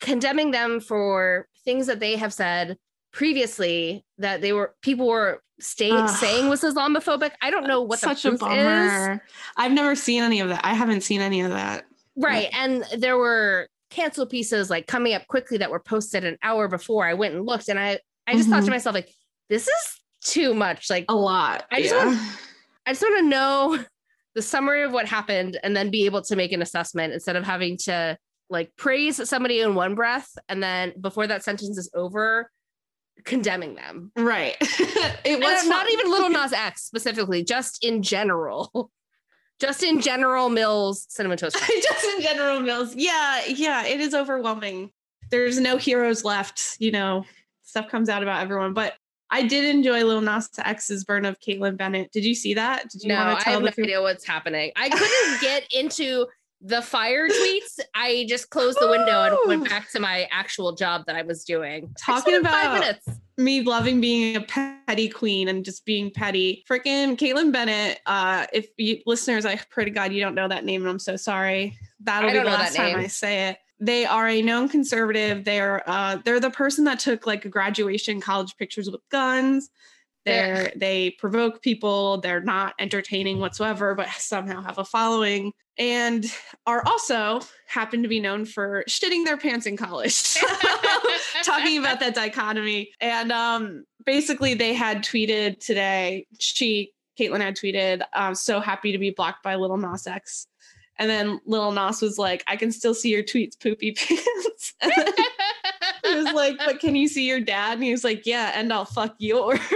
condemning 0.00 0.52
them 0.52 0.80
for 0.80 1.48
things 1.64 1.86
that 1.88 2.00
they 2.00 2.16
have 2.16 2.32
said 2.32 2.78
previously 3.12 4.04
that 4.18 4.40
they 4.40 4.52
were 4.52 4.74
people 4.82 5.08
were 5.08 5.42
stay, 5.58 6.06
saying 6.06 6.48
was 6.48 6.62
Islamophobic. 6.62 7.32
I 7.42 7.50
don't 7.50 7.66
know 7.66 7.82
what 7.82 7.98
such 7.98 8.22
the 8.22 8.32
a 8.32 8.38
bummer. 8.38 9.12
Is. 9.14 9.20
I've 9.56 9.72
never 9.72 9.94
seen 9.94 10.22
any 10.22 10.40
of 10.40 10.48
that. 10.48 10.60
I 10.64 10.74
haven't 10.74 11.02
seen 11.02 11.20
any 11.20 11.40
of 11.40 11.50
that. 11.50 11.84
Right. 12.14 12.48
And 12.52 12.84
there 12.96 13.16
were 13.16 13.68
cancel 13.90 14.26
pieces 14.26 14.70
like 14.70 14.86
coming 14.86 15.14
up 15.14 15.26
quickly 15.26 15.58
that 15.58 15.70
were 15.70 15.80
posted 15.80 16.24
an 16.24 16.38
hour 16.42 16.68
before 16.68 17.06
I 17.06 17.14
went 17.14 17.34
and 17.34 17.46
looked. 17.46 17.68
And 17.68 17.78
I 17.78 17.98
I 18.26 18.32
just 18.32 18.44
mm-hmm. 18.44 18.52
thought 18.52 18.56
to 18.56 18.62
mm-hmm. 18.62 18.70
myself, 18.72 18.94
like, 18.94 19.10
this 19.48 19.66
is 19.66 20.00
too 20.26 20.54
much. 20.54 20.90
Like 20.90 21.06
a 21.08 21.14
lot. 21.14 21.64
I 21.70 21.80
just 21.80 21.94
yeah. 21.94 22.06
want 22.06 22.18
I 22.86 22.90
just 22.90 23.02
want 23.02 23.18
to 23.18 23.28
know 23.28 23.84
the 24.34 24.42
summary 24.42 24.82
of 24.82 24.92
what 24.92 25.06
happened 25.06 25.58
and 25.62 25.76
then 25.76 25.90
be 25.90 26.06
able 26.06 26.22
to 26.22 26.36
make 26.36 26.52
an 26.52 26.62
assessment 26.62 27.12
instead 27.12 27.36
of 27.36 27.44
having 27.44 27.76
to 27.84 28.18
like 28.48 28.70
praise 28.76 29.28
somebody 29.28 29.60
in 29.60 29.74
one 29.74 29.94
breath 29.94 30.28
and 30.48 30.62
then 30.62 30.92
before 31.00 31.26
that 31.26 31.42
sentence 31.42 31.78
is 31.78 31.90
over 31.94 32.50
condemning 33.24 33.74
them. 33.74 34.12
Right. 34.16 34.56
it 34.60 35.40
was 35.40 35.66
not 35.66 35.90
even 35.90 36.10
Lil 36.10 36.30
Nas 36.30 36.52
X 36.52 36.84
specifically, 36.84 37.42
just 37.44 37.84
in 37.84 38.02
general. 38.02 38.90
Just 39.58 39.82
in 39.82 40.02
general, 40.02 40.50
Mills 40.50 41.06
cinnamon 41.08 41.38
toast. 41.38 41.56
just 41.56 42.04
in 42.04 42.20
general, 42.20 42.60
Mills. 42.60 42.94
Yeah, 42.94 43.40
yeah, 43.46 43.86
it 43.86 44.00
is 44.02 44.12
overwhelming. 44.12 44.90
There's 45.30 45.58
no 45.58 45.78
heroes 45.78 46.26
left. 46.26 46.76
You 46.78 46.92
know, 46.92 47.24
stuff 47.62 47.88
comes 47.88 48.10
out 48.10 48.22
about 48.22 48.42
everyone. 48.42 48.74
But 48.74 48.92
I 49.30 49.42
did 49.42 49.64
enjoy 49.64 50.04
Lil 50.04 50.20
Nas 50.20 50.48
X's 50.58 51.04
burn 51.04 51.24
of 51.24 51.38
Kaitlin 51.40 51.76
Bennett. 51.76 52.12
Did 52.12 52.24
you 52.24 52.34
see 52.34 52.54
that? 52.54 52.88
Did 52.90 53.02
you 53.02 53.08
no, 53.08 53.16
want 53.16 53.38
to 53.38 53.44
tell 53.44 53.52
I 53.52 53.54
have 53.54 53.62
no 53.62 53.68
people? 53.68 53.84
idea 53.84 54.02
what's 54.02 54.26
happening. 54.26 54.72
I 54.76 54.88
couldn't 54.90 55.40
get 55.40 55.66
into 55.72 56.26
the 56.60 56.82
fire 56.82 57.28
tweets, 57.28 57.80
I 57.94 58.24
just 58.28 58.50
closed 58.50 58.78
the 58.80 58.88
window 58.88 59.22
and 59.22 59.36
went 59.46 59.68
back 59.68 59.90
to 59.92 60.00
my 60.00 60.26
actual 60.30 60.72
job 60.72 61.04
that 61.06 61.14
I 61.14 61.22
was 61.22 61.44
doing. 61.44 61.94
Talking 62.00 62.36
about 62.36 62.52
five 62.52 62.80
minutes. 62.80 63.08
me 63.36 63.62
loving 63.62 64.00
being 64.00 64.36
a 64.36 64.40
petty 64.40 65.08
queen 65.08 65.48
and 65.48 65.64
just 65.64 65.84
being 65.84 66.10
petty. 66.10 66.64
Freaking 66.68 67.16
Kaitlin 67.16 67.52
Bennett. 67.52 68.00
Uh, 68.06 68.46
if 68.52 68.68
you 68.78 69.00
listeners, 69.06 69.44
I 69.44 69.56
pray 69.70 69.84
to 69.84 69.90
God 69.90 70.12
you 70.12 70.20
don't 70.20 70.34
know 70.34 70.48
that 70.48 70.64
name, 70.64 70.82
and 70.82 70.90
I'm 70.90 70.98
so 70.98 71.16
sorry. 71.16 71.78
That'll 72.00 72.30
be 72.30 72.38
the 72.38 72.44
last 72.44 72.74
time 72.74 72.96
I 72.96 73.06
say 73.06 73.50
it. 73.50 73.58
They 73.78 74.06
are 74.06 74.28
a 74.28 74.42
known 74.42 74.68
conservative. 74.68 75.44
They're 75.44 75.88
uh, 75.88 76.18
they're 76.24 76.40
the 76.40 76.50
person 76.50 76.84
that 76.84 76.98
took 76.98 77.26
like 77.26 77.50
graduation 77.50 78.20
college 78.20 78.56
pictures 78.56 78.90
with 78.90 79.02
guns. 79.10 79.70
They're 80.24 80.72
they 80.74 81.10
provoke 81.10 81.62
people. 81.62 82.20
They're 82.20 82.40
not 82.40 82.74
entertaining 82.78 83.38
whatsoever, 83.38 83.94
but 83.94 84.08
somehow 84.16 84.62
have 84.62 84.78
a 84.78 84.84
following 84.84 85.52
and 85.78 86.24
are 86.66 86.82
also 86.86 87.40
happen 87.66 88.02
to 88.02 88.08
be 88.08 88.20
known 88.20 88.44
for 88.44 88.84
shitting 88.88 89.24
their 89.24 89.36
pants 89.36 89.66
in 89.66 89.76
college. 89.76 90.34
Talking 91.44 91.78
about 91.78 92.00
that 92.00 92.14
dichotomy. 92.14 92.92
And 93.00 93.30
um, 93.30 93.84
basically, 94.04 94.54
they 94.54 94.72
had 94.72 95.04
tweeted 95.04 95.60
today, 95.60 96.26
she, 96.38 96.92
Kaitlin 97.18 97.40
had 97.40 97.56
tweeted, 97.56 98.02
I'm 98.14 98.34
so 98.34 98.60
happy 98.60 98.92
to 98.92 98.98
be 98.98 99.10
blocked 99.10 99.42
by 99.42 99.56
Lil 99.56 99.76
Nas 99.76 100.06
X. 100.06 100.46
And 100.98 101.10
then 101.10 101.40
Lil 101.44 101.72
Nas 101.72 102.00
was 102.00 102.18
like, 102.18 102.42
I 102.46 102.56
can 102.56 102.72
still 102.72 102.94
see 102.94 103.10
your 103.10 103.22
tweets, 103.22 103.60
poopy 103.60 103.92
pants. 103.92 104.74
he 106.04 106.14
was 106.14 106.32
like, 106.32 106.56
but 106.64 106.80
can 106.80 106.96
you 106.96 107.08
see 107.08 107.26
your 107.26 107.40
dad? 107.40 107.74
And 107.74 107.84
he 107.84 107.90
was 107.90 108.04
like, 108.04 108.26
yeah, 108.26 108.52
and 108.54 108.72
I'll 108.72 108.84
fuck 108.84 109.14
yours. 109.18 109.60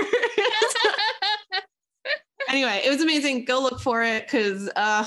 anyway, 2.49 2.81
it 2.85 2.91
was 2.91 3.03
amazing. 3.03 3.45
Go 3.45 3.61
look 3.61 3.81
for 3.81 4.03
it 4.03 4.27
because 4.27 4.71
uh 4.77 5.07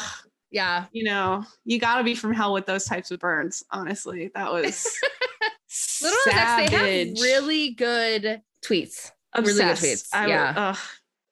yeah. 0.51 0.85
You 0.91 1.05
know, 1.05 1.43
you 1.65 1.79
got 1.79 1.97
to 1.97 2.03
be 2.03 2.13
from 2.13 2.31
hell 2.31 2.53
with 2.53 2.67
those 2.67 2.85
types 2.85 3.09
of 3.09 3.19
burns. 3.19 3.63
Honestly, 3.71 4.29
that 4.35 4.51
was 4.51 4.99
Little 6.01 6.17
savage. 6.25 6.71
they 6.71 7.07
have 7.07 7.17
really 7.19 7.71
good 7.71 8.41
tweets. 8.63 9.09
Obsessed. 9.33 9.57
Really 9.57 9.57
good 9.57 9.77
tweets. 9.77 10.07
I, 10.13 10.27
yeah. 10.27 10.53
Uh, 10.55 10.75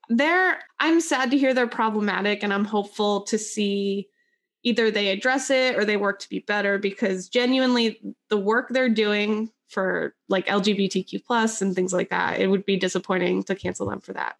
they're. 0.10 0.60
I'm 0.80 1.00
sad 1.00 1.30
to 1.32 1.38
hear 1.38 1.54
they're 1.54 1.68
problematic, 1.68 2.42
and 2.42 2.52
I'm 2.52 2.66
hopeful 2.66 3.22
to 3.24 3.38
see 3.38 4.10
either 4.64 4.92
they 4.92 5.10
address 5.10 5.50
it 5.50 5.76
or 5.78 5.86
they 5.86 5.98
work 5.98 6.20
to 6.20 6.30
be 6.30 6.40
better 6.40 6.78
because 6.78 7.30
genuinely 7.30 8.00
the 8.30 8.38
work 8.38 8.70
they're 8.70 8.90
doing 8.90 9.50
for 9.70 10.14
like 10.30 10.48
lgbtq 10.48 11.24
plus 11.26 11.62
and 11.62 11.76
things 11.76 11.94
like 11.94 12.10
that 12.10 12.40
it 12.40 12.48
would 12.48 12.66
be 12.66 12.78
disappointing 12.78 13.44
to 13.44 13.56
cancel 13.56 13.90
them 13.90 14.02
for 14.02 14.14
that 14.14 14.36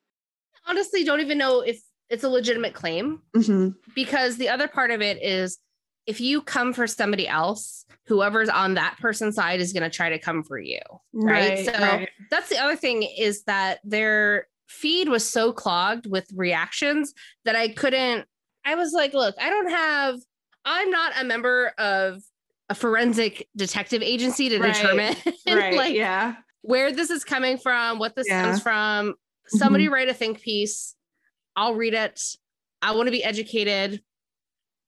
honestly 0.68 1.04
don't 1.04 1.22
even 1.22 1.38
know 1.38 1.62
if 1.62 1.82
it's 2.10 2.24
a 2.24 2.30
legitimate 2.30 2.74
claim 2.74 3.22
mm-hmm. 3.36 3.70
because 3.96 4.38
the 4.38 4.50
other 4.50 4.68
part 4.68 4.92
of 4.92 5.02
it 5.02 5.24
is 5.24 5.60
if 6.06 6.20
you 6.20 6.42
come 6.42 6.74
for 6.74 6.88
somebody 6.88 7.28
else, 7.28 7.86
whoever's 8.08 8.50
on 8.50 8.74
that 8.74 8.98
person's 9.00 9.36
side 9.36 9.60
is 9.60 9.72
going 9.74 9.84
to 9.84 9.90
try 9.90 10.10
to 10.10 10.20
come 10.20 10.44
for 10.44 10.60
you. 10.60 10.80
Right. 11.14 11.50
right 11.50 11.66
so 11.66 11.72
right. 11.74 12.10
that's 12.30 12.50
the 12.50 12.58
other 12.58 12.76
thing 12.76 13.04
is 13.04 13.44
that 13.44 13.80
their 13.84 14.48
feed 14.68 15.10
was 15.10 15.28
so 15.28 15.52
clogged 15.54 16.08
with 16.08 16.28
reactions 16.36 17.14
that 17.46 17.56
I 17.56 17.70
couldn't. 17.70 18.26
I 18.66 18.76
was 18.76 18.94
like, 18.94 19.14
look, 19.14 19.36
I 19.40 19.50
don't 19.50 19.70
have, 19.70 20.20
I'm 20.66 20.90
not 20.90 21.14
a 21.20 21.24
member 21.24 21.74
of 21.78 22.22
a 22.70 22.76
forensic 22.76 23.48
detective 23.56 24.02
agency 24.02 24.50
to 24.50 24.60
right. 24.60 24.74
determine 24.74 25.16
right. 25.48 25.76
like 25.76 25.94
yeah 25.94 26.36
where 26.62 26.92
this 26.92 27.10
is 27.10 27.24
coming 27.24 27.58
from, 27.58 28.00
what 28.00 28.16
this 28.16 28.28
yeah. 28.30 28.44
comes 28.44 28.62
from. 28.62 29.16
Somebody 29.48 29.86
mm-hmm. 29.86 29.94
write 29.94 30.10
a 30.10 30.14
think 30.14 30.42
piece 30.42 30.96
I'll 31.56 31.76
read 31.76 31.94
it. 31.94 32.22
I 32.82 32.96
want 32.96 33.08
to 33.08 33.12
be 33.12 33.24
educated. 33.24 34.02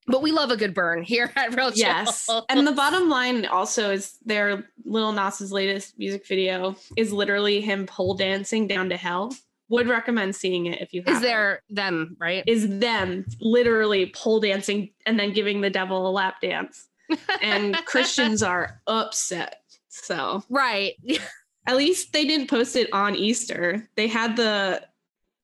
But 0.06 0.22
we 0.22 0.32
love 0.32 0.52
a 0.52 0.58
good 0.58 0.74
burn 0.74 1.02
here 1.02 1.32
at 1.36 1.56
Real 1.56 1.72
Chill. 1.72 1.80
Yes. 1.80 2.30
And 2.50 2.68
the 2.68 2.72
bottom 2.76 3.10
line 3.10 3.46
also 3.46 3.92
is 3.92 4.18
their 4.26 4.66
Lil 4.84 5.14
Nas's 5.14 5.52
latest 5.52 5.98
music 5.98 6.28
video 6.28 6.76
is 6.98 7.14
literally 7.14 7.62
him 7.62 7.86
pole 7.86 8.14
dancing 8.14 8.68
down 8.68 8.90
to 8.90 8.98
hell. 8.98 9.34
Would 9.70 9.88
recommend 9.88 10.36
seeing 10.36 10.68
it 10.68 10.82
if 10.82 10.94
you 10.94 11.04
have. 11.06 11.16
Is 11.16 11.22
there 11.22 11.62
them, 11.70 12.16
right? 12.20 12.44
Is 12.46 12.80
them 12.80 13.26
literally 13.40 14.08
pole 14.08 14.40
dancing 14.40 14.92
and 15.06 15.20
then 15.20 15.34
giving 15.34 15.62
the 15.62 15.70
devil 15.70 16.08
a 16.08 16.12
lap 16.12 16.42
dance. 16.42 16.88
And 17.42 17.76
Christians 17.86 18.44
are 18.44 18.82
upset. 18.88 19.62
So, 19.90 20.44
right. 20.50 20.94
At 21.68 21.78
least 21.78 22.12
they 22.12 22.26
didn't 22.26 22.50
post 22.50 22.76
it 22.76 22.92
on 22.92 23.16
Easter. 23.16 23.88
They 23.96 24.08
had 24.08 24.36
the 24.36 24.84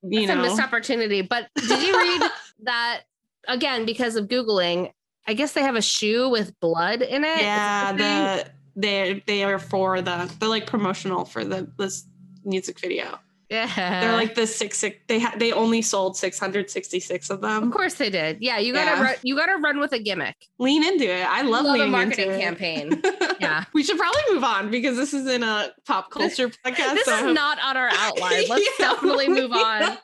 you 0.02 0.26
That's 0.26 0.36
know. 0.36 0.44
a 0.44 0.48
missed 0.48 0.62
opportunity. 0.62 1.22
But 1.22 1.48
did 1.56 1.82
you 1.82 1.96
read 1.96 2.30
that 2.64 3.02
again 3.48 3.86
because 3.86 4.16
of 4.16 4.28
googling? 4.28 4.92
I 5.26 5.34
guess 5.34 5.52
they 5.52 5.62
have 5.62 5.76
a 5.76 5.82
shoe 5.82 6.28
with 6.28 6.58
blood 6.60 7.02
in 7.02 7.24
it. 7.24 7.40
Yeah, 7.40 7.92
the 7.92 8.50
they 8.76 9.22
they 9.26 9.44
are 9.44 9.58
for 9.58 10.00
the 10.00 10.30
they're 10.40 10.48
like 10.48 10.66
promotional 10.66 11.24
for 11.24 11.44
the 11.44 11.70
this 11.78 12.06
music 12.44 12.80
video. 12.80 13.18
Yeah, 13.50 14.00
they're 14.00 14.12
like 14.12 14.36
the 14.36 14.46
six 14.46 14.78
six. 14.78 14.96
They 15.08 15.18
ha- 15.18 15.34
they 15.36 15.50
only 15.50 15.82
sold 15.82 16.16
six 16.16 16.38
hundred 16.38 16.70
sixty 16.70 17.00
six 17.00 17.30
of 17.30 17.40
them. 17.40 17.64
Of 17.64 17.72
course 17.72 17.94
they 17.94 18.08
did. 18.08 18.38
Yeah, 18.40 18.58
you 18.58 18.72
gotta 18.72 18.96
yeah. 18.96 19.02
Run, 19.02 19.14
you 19.22 19.36
gotta 19.36 19.56
run 19.56 19.80
with 19.80 19.92
a 19.92 19.98
gimmick. 19.98 20.36
Lean 20.60 20.84
into 20.84 21.04
it. 21.04 21.26
I 21.26 21.42
love, 21.42 21.64
love 21.64 21.80
a 21.80 21.86
marketing 21.88 22.38
campaign. 22.38 23.02
yeah, 23.40 23.64
we 23.72 23.82
should 23.82 23.98
probably 23.98 24.22
move 24.30 24.44
on 24.44 24.70
because 24.70 24.96
this 24.96 25.12
is 25.12 25.26
in 25.26 25.42
a 25.42 25.72
pop 25.84 26.12
culture 26.12 26.46
this, 26.46 26.58
podcast. 26.64 26.94
This 26.94 27.06
so 27.06 27.28
is 27.28 27.34
not 27.34 27.58
on 27.60 27.76
our 27.76 27.90
outline. 27.92 28.44
Let's 28.48 28.68
yeah, 28.78 28.92
definitely 28.92 29.28
move 29.30 29.50
on. 29.50 29.98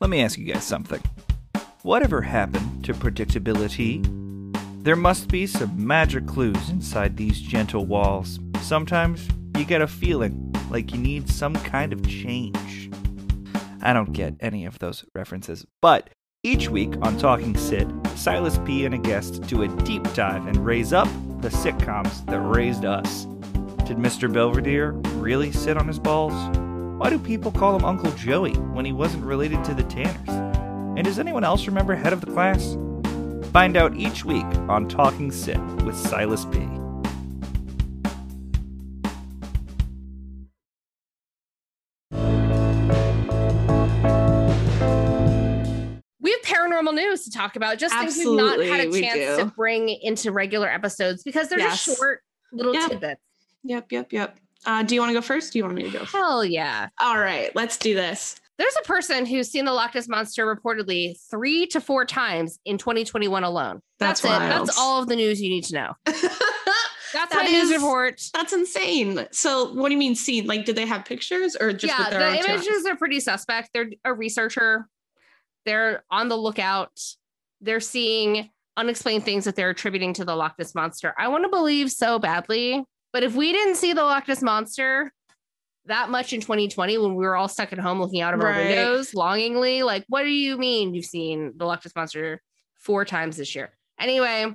Let 0.00 0.08
me 0.08 0.22
ask 0.22 0.38
you 0.38 0.46
guys 0.46 0.64
something. 0.64 1.02
Whatever 1.82 2.22
happened 2.22 2.86
to 2.86 2.94
predictability? 2.94 4.21
There 4.82 4.96
must 4.96 5.28
be 5.28 5.46
some 5.46 5.86
magic 5.86 6.26
clues 6.26 6.68
inside 6.68 7.16
these 7.16 7.40
gentle 7.40 7.86
walls. 7.86 8.40
Sometimes 8.62 9.28
you 9.56 9.64
get 9.64 9.80
a 9.80 9.86
feeling 9.86 10.52
like 10.70 10.92
you 10.92 10.98
need 10.98 11.28
some 11.28 11.54
kind 11.54 11.92
of 11.92 12.04
change. 12.04 12.90
I 13.80 13.92
don't 13.92 14.12
get 14.12 14.34
any 14.40 14.64
of 14.64 14.80
those 14.80 15.04
references, 15.14 15.64
but 15.80 16.10
each 16.42 16.68
week 16.68 16.94
on 17.00 17.16
Talking 17.16 17.56
Sit, 17.56 17.86
Silas 18.16 18.58
P 18.64 18.84
and 18.84 18.92
a 18.92 18.98
guest 18.98 19.42
do 19.42 19.62
a 19.62 19.68
deep 19.68 20.02
dive 20.14 20.48
and 20.48 20.66
raise 20.66 20.92
up 20.92 21.06
the 21.42 21.48
sitcoms 21.48 22.26
that 22.26 22.40
raised 22.40 22.84
us. 22.84 23.26
Did 23.86 23.98
Mr. 23.98 24.32
Belvedere 24.32 24.94
really 25.20 25.52
sit 25.52 25.76
on 25.76 25.86
his 25.86 26.00
balls? 26.00 26.34
Why 26.98 27.08
do 27.08 27.20
people 27.20 27.52
call 27.52 27.76
him 27.76 27.84
Uncle 27.84 28.10
Joey 28.16 28.54
when 28.54 28.84
he 28.84 28.92
wasn't 28.92 29.22
related 29.22 29.62
to 29.62 29.74
the 29.74 29.84
Tanners? 29.84 30.28
And 30.96 31.04
does 31.04 31.20
anyone 31.20 31.44
else 31.44 31.68
remember 31.68 31.94
Head 31.94 32.12
of 32.12 32.20
the 32.20 32.32
Class? 32.32 32.76
Find 33.52 33.76
out 33.76 33.94
each 33.94 34.24
week 34.24 34.46
on 34.70 34.88
Talking 34.88 35.30
Sit 35.30 35.60
with 35.84 35.94
Silas 35.94 36.46
B. 36.46 36.58
We 46.20 46.30
have 46.30 46.40
paranormal 46.42 46.94
news 46.94 47.24
to 47.24 47.30
talk 47.30 47.56
about, 47.56 47.76
just 47.76 47.94
Absolutely, 47.94 48.06
things 48.06 48.58
we've 48.58 48.70
not 48.70 48.78
had 48.78 48.88
a 48.88 49.00
chance 49.26 49.36
to 49.38 49.54
bring 49.54 49.90
into 49.90 50.32
regular 50.32 50.70
episodes 50.70 51.22
because 51.22 51.50
they're 51.50 51.58
yes. 51.58 51.84
just 51.84 51.98
short 51.98 52.22
little 52.52 52.72
Yeah. 52.72 52.88
tidbits. 52.88 53.20
Yep, 53.64 53.92
yep, 53.92 54.12
yep. 54.14 54.38
Uh, 54.64 54.82
do 54.82 54.94
you 54.94 55.00
want 55.02 55.10
to 55.10 55.14
go 55.14 55.20
first? 55.20 55.52
Do 55.52 55.58
you 55.58 55.64
want 55.64 55.76
me 55.76 55.82
to 55.82 55.90
go? 55.90 55.98
First? 56.00 56.12
Hell 56.12 56.42
yeah. 56.44 56.88
All 56.98 57.18
right, 57.18 57.54
let's 57.54 57.76
do 57.76 57.94
this. 57.94 58.36
There's 58.62 58.76
a 58.80 58.86
person 58.86 59.26
who's 59.26 59.50
seen 59.50 59.64
the 59.64 59.72
Loch 59.72 59.92
Ness 59.92 60.06
monster 60.06 60.46
reportedly 60.46 61.18
three 61.28 61.66
to 61.66 61.80
four 61.80 62.04
times 62.04 62.60
in 62.64 62.78
2021 62.78 63.42
alone. 63.42 63.80
That's 63.98 64.20
That's, 64.20 64.36
it. 64.36 64.48
That's 64.48 64.78
all 64.78 65.02
of 65.02 65.08
the 65.08 65.16
news 65.16 65.42
you 65.42 65.50
need 65.50 65.64
to 65.64 65.74
know. 65.74 65.92
That's 66.06 67.34
That 67.34 67.44
my 67.44 67.50
news 67.50 67.72
report. 67.72 68.22
That's 68.32 68.52
insane. 68.52 69.26
So, 69.32 69.74
what 69.74 69.88
do 69.88 69.94
you 69.94 69.98
mean 69.98 70.14
seen? 70.14 70.46
Like, 70.46 70.64
did 70.64 70.76
they 70.76 70.86
have 70.86 71.04
pictures 71.04 71.56
or 71.56 71.72
just 71.72 71.92
yeah, 71.92 72.08
the 72.08 72.24
own 72.24 72.34
two 72.34 72.38
eyes? 72.38 72.44
images 72.44 72.86
are 72.86 72.94
pretty 72.94 73.18
suspect. 73.18 73.70
They're 73.74 73.90
a 74.04 74.14
researcher. 74.14 74.86
They're 75.66 76.04
on 76.08 76.28
the 76.28 76.36
lookout. 76.36 77.00
They're 77.60 77.80
seeing 77.80 78.48
unexplained 78.76 79.24
things 79.24 79.44
that 79.44 79.56
they're 79.56 79.70
attributing 79.70 80.14
to 80.14 80.24
the 80.24 80.36
Loch 80.36 80.54
Ness 80.56 80.72
monster. 80.72 81.14
I 81.18 81.26
want 81.26 81.42
to 81.42 81.50
believe 81.50 81.90
so 81.90 82.20
badly, 82.20 82.84
but 83.12 83.24
if 83.24 83.34
we 83.34 83.50
didn't 83.50 83.74
see 83.74 83.92
the 83.92 84.04
Loch 84.04 84.28
Ness 84.28 84.40
monster 84.40 85.12
that 85.86 86.10
much 86.10 86.32
in 86.32 86.40
2020 86.40 86.98
when 86.98 87.14
we 87.14 87.24
were 87.24 87.36
all 87.36 87.48
stuck 87.48 87.72
at 87.72 87.78
home 87.78 88.00
looking 88.00 88.20
out 88.20 88.34
of 88.34 88.40
our 88.40 88.52
windows 88.54 89.14
longingly, 89.14 89.82
like, 89.82 90.04
what 90.08 90.22
do 90.22 90.28
you 90.30 90.56
mean 90.56 90.94
you've 90.94 91.04
seen 91.04 91.52
the 91.56 91.64
Loch 91.64 91.84
Ness 91.84 91.94
monster 91.96 92.40
four 92.78 93.04
times 93.04 93.36
this 93.36 93.54
year? 93.54 93.76
Anyway, 93.98 94.52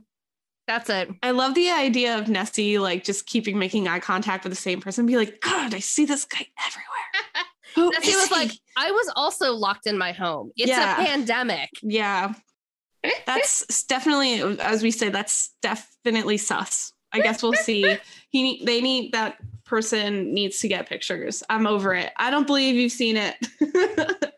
that's 0.68 0.90
it. 0.90 1.10
I 1.24 1.32
love 1.32 1.54
the 1.54 1.70
idea 1.72 2.18
of 2.18 2.28
Nessie 2.30 2.80
like 2.80 3.04
just 3.04 3.26
keeping 3.26 3.58
making 3.60 3.88
eye 3.88 4.00
contact 4.00 4.44
with 4.44 4.52
the 4.52 4.58
same 4.58 4.80
person. 4.82 5.06
Be 5.06 5.18
like, 5.18 5.40
God, 5.42 5.74
I 5.74 5.80
see 5.80 6.06
this 6.06 6.26
guy 6.26 6.46
everywhere. 6.66 7.46
Who 7.76 7.92
Nessie 7.92 8.16
was 8.16 8.28
he?" 8.30 8.36
like, 8.36 8.52
I 8.76 8.92
was 8.92 9.12
also 9.16 9.54
locked 9.54 9.86
in 9.88 9.98
my 9.98 10.12
home. 10.12 10.52
It's 10.56 10.70
Yeah. 10.70 11.02
a 11.02 11.06
pandemic. 11.06 11.70
Yeah. 11.84 12.34
That's 13.26 13.84
definitely, 13.84 14.42
as 14.60 14.82
we 14.84 14.92
say, 14.92 15.10
that's 15.10 15.54
definitely 15.62 16.38
sus. 16.38 16.92
I 17.14 17.22
guess 17.22 17.42
we'll 17.42 17.54
see. 17.54 17.98
He, 18.32 18.62
they 18.66 18.82
need 18.82 19.14
that 19.14 19.38
person 19.68 20.34
needs 20.34 20.60
to 20.62 20.68
get 20.68 20.88
pictures. 20.90 21.44
I'm 21.50 21.68
over 21.68 21.94
it. 21.94 22.12
I 22.18 22.32
don't 22.32 22.48
believe 22.48 22.76
you've 22.76 22.92
seen 22.92 23.18
it. 23.18 23.36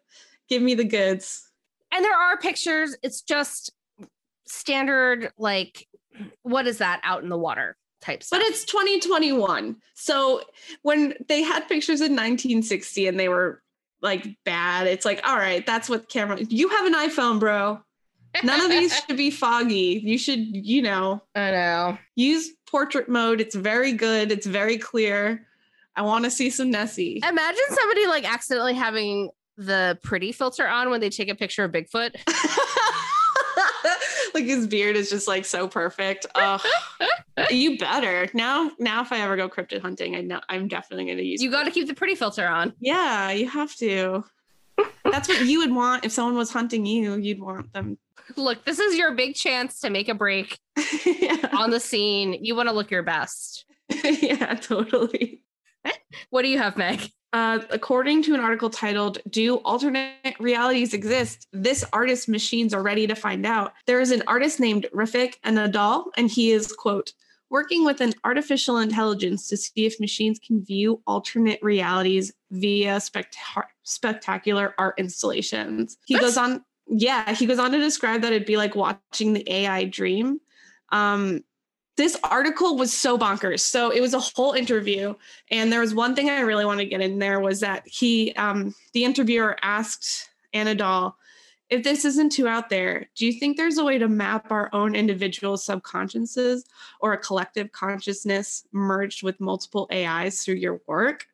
Give 0.50 0.62
me 0.62 0.74
the 0.74 0.84
goods. 0.84 1.48
and 1.92 2.04
there 2.04 2.18
are 2.18 2.38
pictures 2.38 2.96
it's 3.04 3.22
just 3.22 3.72
standard 4.46 5.32
like 5.38 5.88
what 6.42 6.66
is 6.66 6.80
that 6.80 7.00
out 7.04 7.22
in 7.24 7.30
the 7.30 7.38
water 7.38 7.78
type 8.02 8.24
stuff 8.24 8.40
But 8.40 8.48
it's 8.48 8.64
2021. 8.66 9.76
So 9.94 10.42
when 10.82 11.14
they 11.28 11.42
had 11.44 11.68
pictures 11.68 12.02
in 12.02 12.14
1960 12.14 13.08
and 13.08 13.20
they 13.20 13.30
were 13.30 13.62
like 14.02 14.26
bad, 14.46 14.88
it's 14.88 15.06
like, 15.06 15.22
all 15.28 15.36
right, 15.36 15.66
that's 15.66 15.90
what 15.90 16.10
camera. 16.10 16.40
You 16.42 16.70
have 16.70 16.86
an 16.86 16.94
iPhone, 16.96 17.40
bro. 17.40 17.82
None 18.44 18.62
of 18.62 18.70
these 18.70 18.96
should 18.96 19.18
be 19.18 19.32
foggy. 19.32 20.02
You 20.04 20.18
should, 20.18 20.40
you 20.40 20.82
know, 20.82 21.22
i 21.36 21.52
know 21.52 21.98
use 22.16 22.52
portrait 22.70 23.10
mode. 23.10 23.42
It's 23.42 23.56
very 23.56 23.92
good. 23.92 24.32
It's 24.32 24.46
very 24.46 24.78
clear. 24.78 25.46
I 25.96 26.04
want 26.04 26.26
to 26.26 26.32
see 26.32 26.50
some 26.50 26.72
Nessie. 26.72 27.20
imagine 27.28 27.64
somebody 27.70 28.08
like 28.08 28.32
accidentally 28.32 28.74
having 28.74 29.30
the 29.58 30.00
pretty 30.04 30.32
filter 30.32 30.68
on 30.68 30.90
when 30.90 31.02
they 31.02 31.10
take 31.10 31.28
a 31.28 31.36
picture 31.36 31.66
of 31.66 31.72
bigfoot 31.74 32.16
like 34.34 34.46
his 34.46 34.68
beard 34.68 34.96
is 34.96 35.10
just 35.10 35.28
like 35.28 35.46
so 35.46 35.68
perfect. 35.68 36.26
Oh, 36.36 36.62
you 37.50 37.78
better 37.78 38.28
now. 38.34 38.72
Now, 38.80 39.02
if 39.02 39.12
I 39.12 39.20
ever 39.20 39.36
go 39.36 39.50
cryptid 39.50 39.82
hunting, 39.82 40.16
I 40.16 40.22
know 40.22 40.40
I'm 40.50 40.68
definitely 40.68 41.06
going 41.06 41.18
to 41.18 41.24
use. 41.24 41.42
you 41.42 41.52
got 41.52 41.64
to 41.64 41.72
keep 41.72 41.88
the 41.88 41.94
pretty 41.94 42.16
filter 42.16 42.48
on 42.48 42.74
Yeah, 42.80 43.32
you 43.32 43.48
have 43.48 43.76
to. 43.78 44.24
That's 45.04 45.28
what 45.28 45.46
you 45.46 45.60
would 45.60 45.74
want 45.74 46.06
if 46.06 46.12
someone 46.12 46.36
was 46.36 46.52
hunting 46.52 46.86
you. 46.86 47.18
You'd 47.18 47.40
want 47.40 47.74
them. 47.74 47.98
Look 48.36 48.64
this 48.66 48.80
is 48.80 48.98
your 48.98 49.14
big 49.14 49.36
chance 49.36 49.80
to 49.82 49.90
make 49.90 50.10
a 50.10 50.14
break 50.14 50.60
yeah. 51.06 51.50
on 51.58 51.72
the 51.72 51.80
scene 51.80 52.38
you 52.44 52.56
want 52.56 52.70
to 52.70 52.76
look 52.76 52.92
your 52.92 53.04
best 53.04 53.66
yeah, 54.04 54.54
totally. 54.56 55.42
what 56.30 56.44
do 56.44 56.48
you 56.48 56.58
have 56.60 56.78
meg 56.78 57.10
Uh, 57.34 57.60
according 57.70 58.24
to 58.24 58.34
an 58.34 58.40
article 58.40 58.70
titled 58.70 59.18
Do 59.30 59.58
Alternate 59.58 60.36
Realities 60.40 60.94
Exist? 60.94 61.48
This 61.54 61.84
artist's 61.94 62.28
machines 62.28 62.74
are 62.74 62.82
ready 62.84 63.06
to 63.08 63.16
find 63.16 63.46
out. 63.46 63.74
There 63.86 64.00
is 64.02 64.12
an 64.12 64.24
artist 64.28 64.60
named 64.60 64.88
Refik 64.94 65.36
Anadol, 65.46 66.06
and 66.18 66.28
he 66.30 66.52
is, 66.52 66.72
quote, 66.74 67.14
working 67.52 67.86
with 67.86 68.02
an 68.02 68.14
artificial 68.24 68.78
intelligence 68.80 69.48
to 69.50 69.58
see 69.58 69.86
if 69.86 70.00
machines 70.00 70.40
can 70.40 70.64
view 70.66 71.02
alternate 71.06 71.60
realities 71.62 72.32
via 72.52 72.98
specta- 72.98 73.64
spectacular 73.84 74.74
art 74.80 74.96
installations. 74.98 75.98
He 76.06 76.16
That's- 76.16 76.32
goes 76.32 76.38
on, 76.38 76.64
yeah, 76.90 77.34
he 77.34 77.46
goes 77.46 77.60
on 77.60 77.72
to 77.72 77.78
describe 77.78 78.22
that 78.22 78.34
it'd 78.34 78.48
be 78.48 78.58
like 78.58 78.76
watching 78.76 79.34
the 79.34 79.50
AI 79.52 79.86
dream. 79.86 80.42
Um, 80.92 81.44
this 81.98 82.18
article 82.24 82.78
was 82.78 82.94
so 82.94 83.18
bonkers. 83.18 83.60
So 83.60 83.90
it 83.90 84.02
was 84.02 84.14
a 84.14 84.20
whole 84.20 84.54
interview, 84.54 85.16
and 85.52 85.72
there 85.72 85.82
was 85.82 85.94
one 85.94 86.16
thing 86.16 86.30
I 86.30 86.40
really 86.40 86.66
want 86.66 86.80
to 86.80 86.86
get 86.86 87.02
in 87.02 87.20
there 87.20 87.40
was 87.40 87.60
that 87.60 87.86
he, 87.86 88.34
um, 88.34 88.74
the 88.94 89.04
interviewer 89.04 89.58
asked 89.62 90.30
Anadol, 90.54 91.14
if 91.70 91.84
this 91.84 92.06
isn't 92.06 92.32
too 92.32 92.48
out 92.48 92.70
there, 92.70 93.08
do 93.16 93.26
you 93.26 93.34
think 93.34 93.56
there's 93.56 93.78
a 93.78 93.84
way 93.84 93.98
to 94.00 94.08
map 94.08 94.52
our 94.52 94.70
own 94.74 94.96
individual 94.96 95.56
subconsciouses 95.56 96.64
or 97.00 97.14
a 97.14 97.18
collective 97.18 97.72
consciousness 97.72 98.66
merged 98.72 99.22
with 99.22 99.40
multiple 99.40 99.88
AIs 99.92 100.44
through 100.44 100.56
your 100.56 100.82
work? 100.88 101.28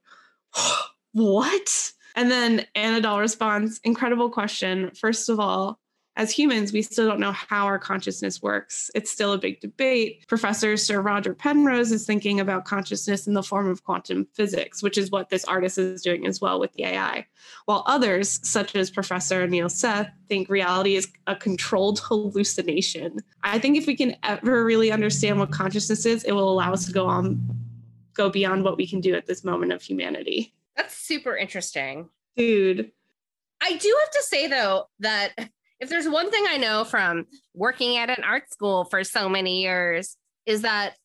what? 1.14 1.94
And 2.16 2.32
then 2.32 2.66
Anadol 2.76 3.20
responds, 3.20 3.80
incredible 3.84 4.30
question. 4.30 4.92
First 4.96 5.30
of 5.30 5.40
all, 5.40 5.80
as 6.18 6.32
humans, 6.32 6.72
we 6.72 6.82
still 6.82 7.08
don't 7.08 7.20
know 7.20 7.34
how 7.34 7.66
our 7.66 7.78
consciousness 7.78 8.42
works. 8.42 8.90
It's 8.96 9.12
still 9.12 9.34
a 9.34 9.38
big 9.38 9.60
debate. 9.60 10.26
Professor 10.30 10.78
Sir 10.78 11.02
Roger 11.02 11.34
Penrose 11.34 11.92
is 11.92 12.06
thinking 12.06 12.40
about 12.40 12.64
consciousness 12.64 13.28
in 13.28 13.34
the 13.34 13.44
form 13.44 13.68
of 13.68 13.84
quantum 13.84 14.26
physics, 14.34 14.82
which 14.82 14.98
is 14.98 15.12
what 15.12 15.30
this 15.30 15.44
artist 15.44 15.78
is 15.78 16.02
doing 16.02 16.26
as 16.26 16.40
well 16.40 16.58
with 16.58 16.72
the 16.74 16.86
AI. 16.86 17.26
While 17.66 17.84
others, 17.86 18.40
such 18.48 18.78
as 18.78 18.90
Professor 18.90 19.46
Anil 19.46 19.70
Seth, 19.70 20.10
think 20.30 20.48
reality 20.48 20.96
is 20.96 21.10
a 21.28 21.36
controlled 21.36 22.00
hallucination. 22.00 23.20
I 23.44 23.60
think 23.60 23.78
if 23.78 23.86
we 23.86 23.98
can 23.98 24.16
ever 24.24 24.64
really 24.64 24.94
understand 24.94 25.38
what 25.38 25.52
consciousness 25.52 26.06
is, 26.06 26.24
it 26.24 26.32
will 26.32 26.50
allow 26.50 26.72
us 26.72 26.86
to 26.86 26.94
go 26.94 27.08
on 27.08 27.42
go 28.14 28.30
beyond 28.30 28.64
what 28.64 28.78
we 28.78 28.88
can 28.88 29.02
do 29.02 29.14
at 29.14 29.26
this 29.26 29.44
moment 29.44 29.74
of 29.74 29.82
humanity. 29.82 30.54
That's 30.76 30.98
super 30.98 31.36
interesting 31.36 32.10
Dude. 32.38 32.92
I 33.64 33.78
do 33.78 33.98
have 34.04 34.12
to 34.12 34.24
say 34.24 34.48
though 34.48 34.86
that 35.00 35.32
if 35.80 35.90
there's 35.90 36.08
one 36.08 36.30
thing 36.32 36.44
I 36.48 36.58
know 36.58 36.84
from 36.84 37.26
working 37.54 37.98
at 37.98 38.10
an 38.10 38.24
art 38.24 38.52
school 38.52 38.86
for 38.86 39.04
so 39.04 39.30
many 39.30 39.62
years 39.62 40.18
is 40.46 40.62
that 40.64 40.96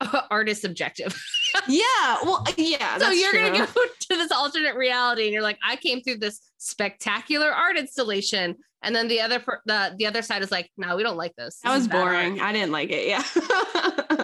art 0.30 0.48
is 0.48 0.60
subjective. 0.60 1.14
Yeah, 1.66 1.82
well, 2.22 2.44
uh, 2.46 2.52
yeah. 2.56 2.96
so 2.98 3.10
you're 3.10 3.32
gonna 3.32 3.66
go 3.66 3.82
to 3.84 4.08
this 4.16 4.30
alternate 4.30 4.76
reality 4.76 5.24
and 5.24 5.32
you're 5.32 5.42
like, 5.42 5.58
I 5.66 5.74
came 5.74 6.00
through 6.00 6.18
this 6.18 6.40
spectacular 6.58 7.50
art 7.50 7.76
installation, 7.76 8.54
and 8.82 8.94
then 8.94 9.08
the 9.08 9.20
other 9.20 9.42
the 9.66 9.92
the 9.98 10.06
other 10.06 10.22
side 10.22 10.42
is 10.42 10.52
like, 10.52 10.70
no, 10.76 10.96
we 10.96 11.02
don't 11.02 11.16
like 11.16 11.34
this. 11.34 11.58
That 11.64 11.70
This 11.70 11.74
was 11.74 11.82
is 11.82 11.88
bad 11.88 11.98
art." 12.02 12.12
boring. 12.12 12.40
I 12.40 12.52
didn't 12.52 12.70
like 12.70 12.90
it. 12.92 13.08
Yeah. 13.08 14.19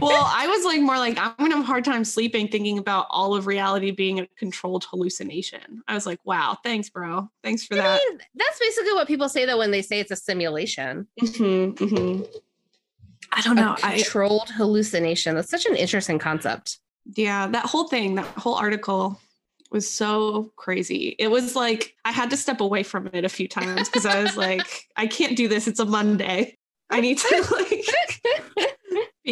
Well, 0.00 0.30
I 0.34 0.46
was 0.46 0.64
like 0.64 0.80
more 0.80 0.96
like 0.98 1.18
I'm 1.18 1.34
gonna 1.38 1.56
have 1.56 1.64
a 1.64 1.66
hard 1.66 1.84
time 1.84 2.04
sleeping 2.04 2.48
thinking 2.48 2.78
about 2.78 3.06
all 3.10 3.34
of 3.34 3.46
reality 3.46 3.90
being 3.90 4.20
a 4.20 4.26
controlled 4.38 4.84
hallucination. 4.84 5.82
I 5.88 5.94
was 5.94 6.06
like, 6.06 6.18
wow, 6.24 6.58
thanks, 6.64 6.88
bro. 6.90 7.28
Thanks 7.42 7.64
for 7.66 7.74
I 7.74 7.78
that. 7.78 8.00
mean, 8.08 8.18
that's 8.34 8.58
basically 8.58 8.92
what 8.92 9.06
people 9.08 9.28
say 9.28 9.44
though 9.46 9.58
when 9.58 9.70
they 9.70 9.82
say 9.82 10.00
it's 10.00 10.10
a 10.10 10.16
simulation. 10.16 11.06
Mhm, 11.20 11.74
mhm. 11.76 12.28
I 13.32 13.40
don't 13.42 13.58
A 13.58 13.62
know. 13.62 13.76
I, 13.82 13.94
controlled 13.96 14.50
hallucination. 14.50 15.34
That's 15.36 15.50
such 15.50 15.66
an 15.66 15.76
interesting 15.76 16.18
concept. 16.18 16.78
yeah, 17.14 17.46
that 17.48 17.66
whole 17.66 17.86
thing, 17.88 18.16
that 18.16 18.26
whole 18.26 18.54
article 18.56 19.20
was 19.70 19.88
so 19.88 20.50
crazy. 20.56 21.14
It 21.18 21.28
was 21.28 21.54
like 21.54 21.94
I 22.04 22.10
had 22.10 22.30
to 22.30 22.36
step 22.36 22.60
away 22.60 22.82
from 22.82 23.08
it 23.12 23.24
a 23.24 23.28
few 23.28 23.46
times 23.46 23.88
because 23.88 24.04
I 24.04 24.20
was 24.22 24.36
like, 24.36 24.88
I 24.96 25.06
can't 25.06 25.36
do 25.36 25.46
this. 25.46 25.68
It's 25.68 25.78
a 25.78 25.84
Monday. 25.84 26.56
I 26.92 27.00
need 27.00 27.18
to 27.18 27.46
like 27.52 27.84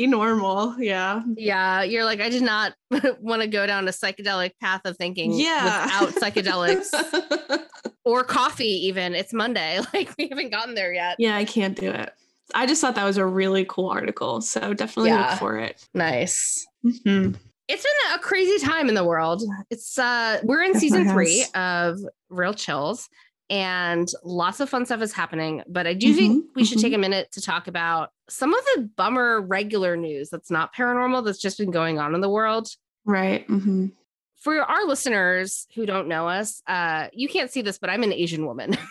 be 0.01 0.07
normal. 0.07 0.75
Yeah. 0.79 1.23
Yeah, 1.37 1.83
you're 1.83 2.05
like, 2.05 2.21
I 2.21 2.29
did 2.29 2.43
not 2.43 2.75
want 3.21 3.43
to 3.43 3.49
go 3.49 3.67
down 3.67 3.87
a 3.89 3.91
psychedelic 3.91 4.53
path 4.61 4.83
of 4.85 4.97
thinking 4.97 5.33
Yeah. 5.33 5.85
without 5.85 6.15
psychedelics 6.23 7.63
or 8.05 8.25
coffee, 8.25 8.87
even. 8.87 9.15
It's 9.15 9.33
Monday. 9.33 9.81
Like, 9.95 10.11
we 10.19 10.29
haven't 10.29 10.51
gotten 10.51 10.75
there 10.75 10.93
yet. 10.93 11.17
yeah, 11.19 11.37
I 11.37 11.45
can't 11.45 11.77
do 11.79 11.91
it. 11.91 12.13
I 12.55 12.67
just 12.67 12.81
thought 12.81 12.95
that 12.95 13.05
was 13.05 13.17
a 13.17 13.27
really 13.27 13.65
cool 13.69 13.89
article. 13.91 14.41
So 14.41 14.73
definitely 14.75 15.11
Yeah. 15.11 15.31
look 15.31 15.39
for 15.39 15.59
it. 15.59 15.85
Nice. 15.95 16.67
Mhm. 16.85 17.37
It's 17.69 17.83
been 17.83 18.15
a 18.15 18.19
crazy 18.21 18.65
time 18.65 18.89
in 18.89 18.95
the 18.95 19.05
world. 19.05 19.43
It's 19.71 19.99
uh 19.99 20.41
we're 20.45 20.63
in 20.63 20.79
season 20.79 21.09
three 21.11 21.45
of 21.55 21.99
Real 22.31 22.55
Chills 22.55 23.09
and 23.51 24.09
lots 24.25 24.61
of 24.61 24.69
fun 24.69 24.85
stuff 24.87 25.01
is 25.03 25.13
happening. 25.13 25.63
But 25.69 25.87
I 25.87 25.95
do 25.95 26.13
think 26.15 26.45
Mhm, 26.45 26.49
we 26.55 26.65
should 26.65 26.79
take 26.81 26.93
a 26.93 26.99
minute 26.99 27.33
to 27.33 27.41
talk 27.41 27.67
about 27.69 28.11
some 28.29 28.53
of 28.55 28.61
the 28.75 28.83
bummer 28.97 29.41
regular 29.41 29.97
news 29.97 30.29
that's 30.31 30.51
not 30.51 30.75
paranormal 30.75 31.25
that's 31.25 31.39
just 31.39 31.59
been 31.59 31.71
going 31.71 31.99
on 31.99 32.15
in 32.15 32.21
the 32.21 32.29
world. 32.31 32.69
Right. 33.05 33.47
mhm. 33.49 33.93
For 34.37 34.61
our 34.63 34.85
listeners 34.87 35.67
who 35.75 35.85
don't 35.87 36.07
know 36.09 36.29
us, 36.29 36.63
uh, 36.69 37.09
you 37.13 37.29
can't 37.29 37.51
see 37.51 37.61
this, 37.63 37.79
but 37.79 37.91
I'm 37.91 38.03
an 38.05 38.13
Asian 38.13 38.47
woman. 38.47 38.77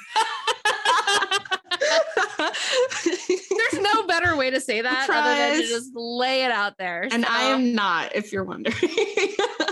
There's 3.06 3.82
no 3.82 4.04
better 4.08 4.27
way 4.38 4.50
to 4.50 4.62
say 4.62 4.82
that 4.82 5.06
Surprise. 5.06 5.26
other 5.26 5.36
than 5.36 5.62
to 5.62 5.68
just 5.68 5.92
lay 5.96 6.44
it 6.44 6.52
out 6.52 6.78
there. 6.78 7.08
And 7.12 7.24
so, 7.24 7.30
I 7.32 7.44
am 7.44 7.74
not, 7.74 8.16
if 8.16 8.32
you're 8.32 8.44
wondering. 8.44 8.76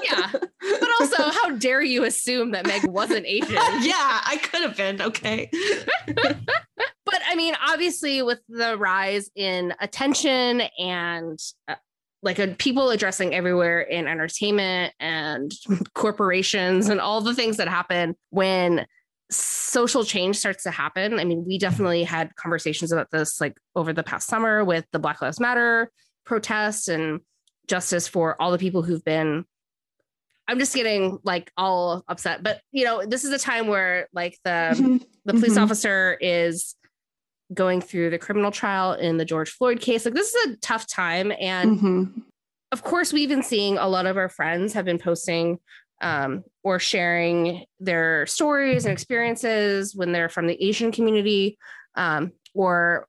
yeah. 0.04 0.32
But 0.68 0.90
also, 1.00 1.30
how 1.30 1.52
dare 1.52 1.84
you 1.84 2.06
assume 2.06 2.52
that 2.52 2.66
Meg 2.66 2.88
wasn't 2.88 3.28
Asian? 3.28 3.50
yeah, 3.82 4.22
I 4.26 4.40
could 4.42 4.64
have 4.64 4.76
been. 4.76 5.00
Okay. 5.00 5.48
but 6.08 7.22
I 7.28 7.36
mean, 7.36 7.54
obviously, 7.64 8.24
with 8.24 8.40
the 8.50 8.76
rise 8.76 9.30
in 9.36 9.76
attention 9.80 10.62
and 10.80 11.40
uh, 11.68 11.76
like 12.24 12.40
a, 12.40 12.48
people 12.48 12.90
addressing 12.90 13.36
everywhere 13.36 13.82
in 13.82 14.08
entertainment 14.08 14.94
and 15.00 15.52
corporations 15.94 16.90
and 16.90 17.00
all 17.00 17.22
the 17.22 17.36
things 17.36 17.58
that 17.58 17.68
happen 17.68 18.16
when 18.32 18.88
social 19.32 20.04
change 20.04 20.38
starts 20.38 20.64
to 20.64 20.72
happen. 20.72 21.20
I 21.20 21.24
mean, 21.24 21.46
we 21.46 21.58
definitely 21.58 22.04
had 22.04 22.36
conversations 22.36 22.92
about 22.92 23.12
this 23.12 23.42
like 23.42 23.58
over 23.76 23.94
the 23.94 24.04
past 24.04 24.28
summer 24.28 24.64
with 24.64 24.86
the 24.92 25.00
Black 25.00 25.22
Lives 25.22 25.40
Matter 25.40 25.92
protests 26.26 26.88
and 26.88 27.22
justice 27.68 28.08
for 28.08 28.40
all 28.42 28.52
the 28.52 28.58
people 28.58 28.84
who've 28.84 29.04
been 29.04 29.46
I'm 30.48 30.60
just 30.60 30.76
getting 30.76 31.18
like 31.24 31.52
all 31.58 32.04
upset. 32.08 32.44
But 32.44 32.62
you 32.72 32.86
know, 32.86 33.04
this 33.06 33.24
is 33.24 33.32
a 33.32 33.40
time 33.40 33.68
where 33.68 34.08
like 34.14 34.38
the 34.44 34.76
mm-hmm. 34.76 34.98
the 35.26 35.34
police 35.34 35.54
mm-hmm. 35.54 35.64
officer 35.64 36.18
is 36.22 36.76
going 37.54 37.82
through 37.82 38.10
the 38.10 38.18
criminal 38.18 38.52
trial 38.52 38.94
in 38.94 39.18
the 39.18 39.26
George 39.26 39.50
Floyd 39.50 39.80
case. 39.80 40.06
Like 40.06 40.14
this 40.14 40.34
is 40.34 40.54
a 40.54 40.58
tough 40.58 40.88
time. 40.88 41.32
And 41.40 41.78
mm-hmm. 41.80 42.20
of 42.72 42.84
course, 42.84 43.12
we've 43.12 43.30
been 43.30 43.44
seeing 43.44 43.78
a 43.78 43.88
lot 43.88 44.06
of 44.06 44.18
our 44.18 44.30
friends 44.30 44.74
have 44.74 44.86
been 44.86 45.00
posting 45.00 45.60
um, 46.02 46.44
or 46.64 46.80
sharing 46.80 47.66
their 47.80 48.26
stories 48.26 48.86
and 48.86 48.92
experiences 48.92 49.96
when 49.96 50.12
they're 50.12 50.30
from 50.30 50.48
the 50.48 50.62
Asian 50.64 50.92
community 50.92 51.58
um, 51.96 52.32
or 52.54 53.08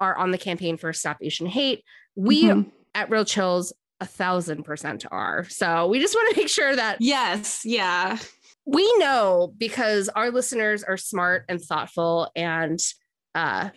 are 0.00 0.16
on 0.16 0.30
the 0.30 0.38
campaign 0.38 0.76
for 0.76 0.92
Stop 0.92 1.18
Asian 1.20 1.46
Hate. 1.46 1.84
We 2.16 2.44
mm-hmm. 2.44 2.68
at 2.94 3.10
Real 3.10 3.24
Chills 3.24 3.72
a 4.00 4.06
thousand 4.06 4.64
percent 4.64 5.04
are. 5.10 5.46
So 5.48 5.86
we 5.86 6.00
just 6.00 6.14
want 6.14 6.34
to 6.34 6.40
make 6.40 6.48
sure 6.48 6.74
that 6.74 6.98
yes, 7.00 7.62
yeah. 7.64 8.18
We 8.66 8.90
know 8.98 9.52
because 9.58 10.08
our 10.08 10.30
listeners 10.30 10.82
are 10.82 10.96
smart 10.96 11.44
and 11.48 11.60
thoughtful 11.60 12.30
and 12.34 12.80
uh, 13.34 13.70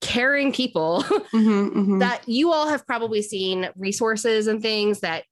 caring 0.00 0.52
people 0.52 1.02
mm-hmm, 1.02 1.78
mm-hmm. 1.78 1.98
that 1.98 2.28
you 2.28 2.52
all 2.52 2.68
have 2.68 2.86
probably 2.86 3.22
seen 3.22 3.68
resources 3.76 4.46
and 4.46 4.62
things 4.62 5.00
that 5.00 5.24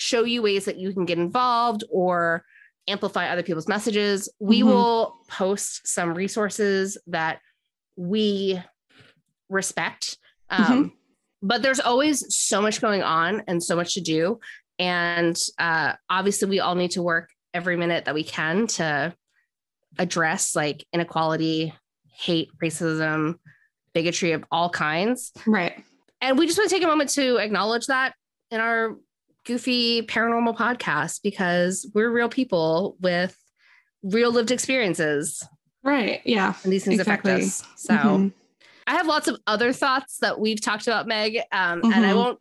show 0.00 0.24
you 0.24 0.42
ways 0.42 0.64
that 0.64 0.78
you 0.78 0.92
can 0.92 1.04
get 1.04 1.18
involved 1.18 1.84
or 1.90 2.44
amplify 2.88 3.28
other 3.28 3.42
people's 3.42 3.68
messages. 3.68 4.28
We 4.40 4.60
mm-hmm. 4.60 4.68
will 4.68 5.16
post 5.28 5.86
some 5.86 6.14
resources 6.14 6.98
that 7.08 7.40
we 7.96 8.60
respect. 9.48 10.16
Um, 10.48 10.64
mm-hmm. 10.64 10.88
but 11.42 11.62
there's 11.62 11.80
always 11.80 12.34
so 12.34 12.60
much 12.62 12.80
going 12.80 13.02
on 13.02 13.42
and 13.46 13.62
so 13.62 13.76
much 13.76 13.94
to 13.94 14.00
do. 14.00 14.40
And 14.78 15.36
uh, 15.58 15.92
obviously, 16.08 16.48
we 16.48 16.60
all 16.60 16.74
need 16.74 16.92
to 16.92 17.02
work 17.02 17.30
every 17.52 17.76
minute 17.76 18.06
that 18.06 18.14
we 18.14 18.24
can 18.24 18.66
to 18.66 19.14
address 19.98 20.56
like 20.56 20.86
inequality, 20.92 21.74
hate, 22.06 22.48
racism, 22.62 23.34
bigotry 23.92 24.32
of 24.32 24.44
all 24.50 24.70
kinds. 24.70 25.32
Right. 25.46 25.84
And 26.22 26.38
we 26.38 26.46
just 26.46 26.58
want 26.58 26.70
to 26.70 26.74
take 26.74 26.84
a 26.84 26.88
moment 26.88 27.10
to 27.10 27.36
acknowledge 27.36 27.86
that 27.86 28.14
in 28.50 28.60
our 28.60 28.96
goofy 29.44 30.02
paranormal 30.02 30.56
podcast 30.56 31.20
because 31.22 31.90
we're 31.94 32.10
real 32.10 32.28
people 32.28 32.96
with 33.00 33.36
real 34.02 34.30
lived 34.30 34.50
experiences. 34.50 35.46
Right. 35.82 36.20
Yeah. 36.24 36.54
And 36.62 36.72
these 36.72 36.84
things 36.84 37.00
exactly. 37.00 37.32
affect 37.32 37.46
us. 37.46 37.64
So 37.76 37.94
mm-hmm. 37.94 38.28
I 38.86 38.94
have 38.94 39.06
lots 39.06 39.28
of 39.28 39.38
other 39.46 39.72
thoughts 39.72 40.18
that 40.18 40.38
we've 40.38 40.60
talked 40.60 40.86
about, 40.86 41.06
Meg, 41.06 41.38
um, 41.52 41.80
mm-hmm. 41.80 41.92
and 41.92 42.04
I 42.04 42.08
mm-hmm. 42.08 42.18
won't 42.18 42.38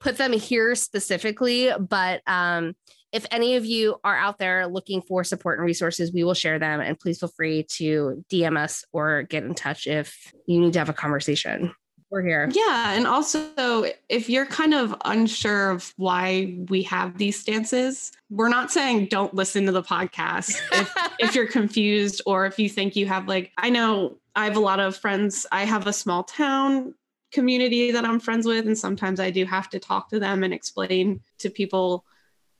put 0.00 0.18
them 0.18 0.32
here 0.32 0.74
specifically, 0.74 1.70
but 1.78 2.20
um, 2.26 2.74
if 3.12 3.24
any 3.30 3.56
of 3.56 3.64
you 3.64 3.96
are 4.04 4.16
out 4.16 4.38
there 4.38 4.66
looking 4.66 5.00
for 5.00 5.24
support 5.24 5.58
and 5.58 5.64
resources, 5.64 6.12
we 6.12 6.24
will 6.24 6.34
share 6.34 6.58
them. 6.58 6.80
And 6.80 6.98
please 6.98 7.20
feel 7.20 7.30
free 7.34 7.62
to 7.76 8.24
DM 8.30 8.58
us 8.58 8.84
or 8.92 9.22
get 9.22 9.44
in 9.44 9.54
touch 9.54 9.86
if 9.86 10.32
you 10.46 10.60
need 10.60 10.72
to 10.74 10.78
have 10.80 10.88
a 10.88 10.94
conversation. 10.94 11.72
We're 12.14 12.22
here. 12.22 12.48
Yeah. 12.52 12.92
And 12.92 13.08
also, 13.08 13.90
if 14.08 14.30
you're 14.30 14.46
kind 14.46 14.72
of 14.72 14.94
unsure 15.04 15.70
of 15.70 15.92
why 15.96 16.56
we 16.68 16.84
have 16.84 17.18
these 17.18 17.40
stances, 17.40 18.12
we're 18.30 18.48
not 18.48 18.70
saying 18.70 19.06
don't 19.06 19.34
listen 19.34 19.66
to 19.66 19.72
the 19.72 19.82
podcast 19.82 20.54
if, 20.72 20.94
if 21.18 21.34
you're 21.34 21.48
confused 21.48 22.22
or 22.24 22.46
if 22.46 22.56
you 22.56 22.68
think 22.68 22.94
you 22.94 23.06
have, 23.06 23.26
like, 23.26 23.50
I 23.58 23.68
know 23.68 24.18
I 24.36 24.44
have 24.44 24.54
a 24.54 24.60
lot 24.60 24.78
of 24.78 24.96
friends, 24.96 25.44
I 25.50 25.64
have 25.64 25.88
a 25.88 25.92
small 25.92 26.22
town 26.22 26.94
community 27.32 27.90
that 27.90 28.04
I'm 28.04 28.20
friends 28.20 28.46
with. 28.46 28.68
And 28.68 28.78
sometimes 28.78 29.18
I 29.18 29.30
do 29.30 29.44
have 29.44 29.68
to 29.70 29.80
talk 29.80 30.10
to 30.10 30.20
them 30.20 30.44
and 30.44 30.54
explain 30.54 31.20
to 31.38 31.50
people 31.50 32.04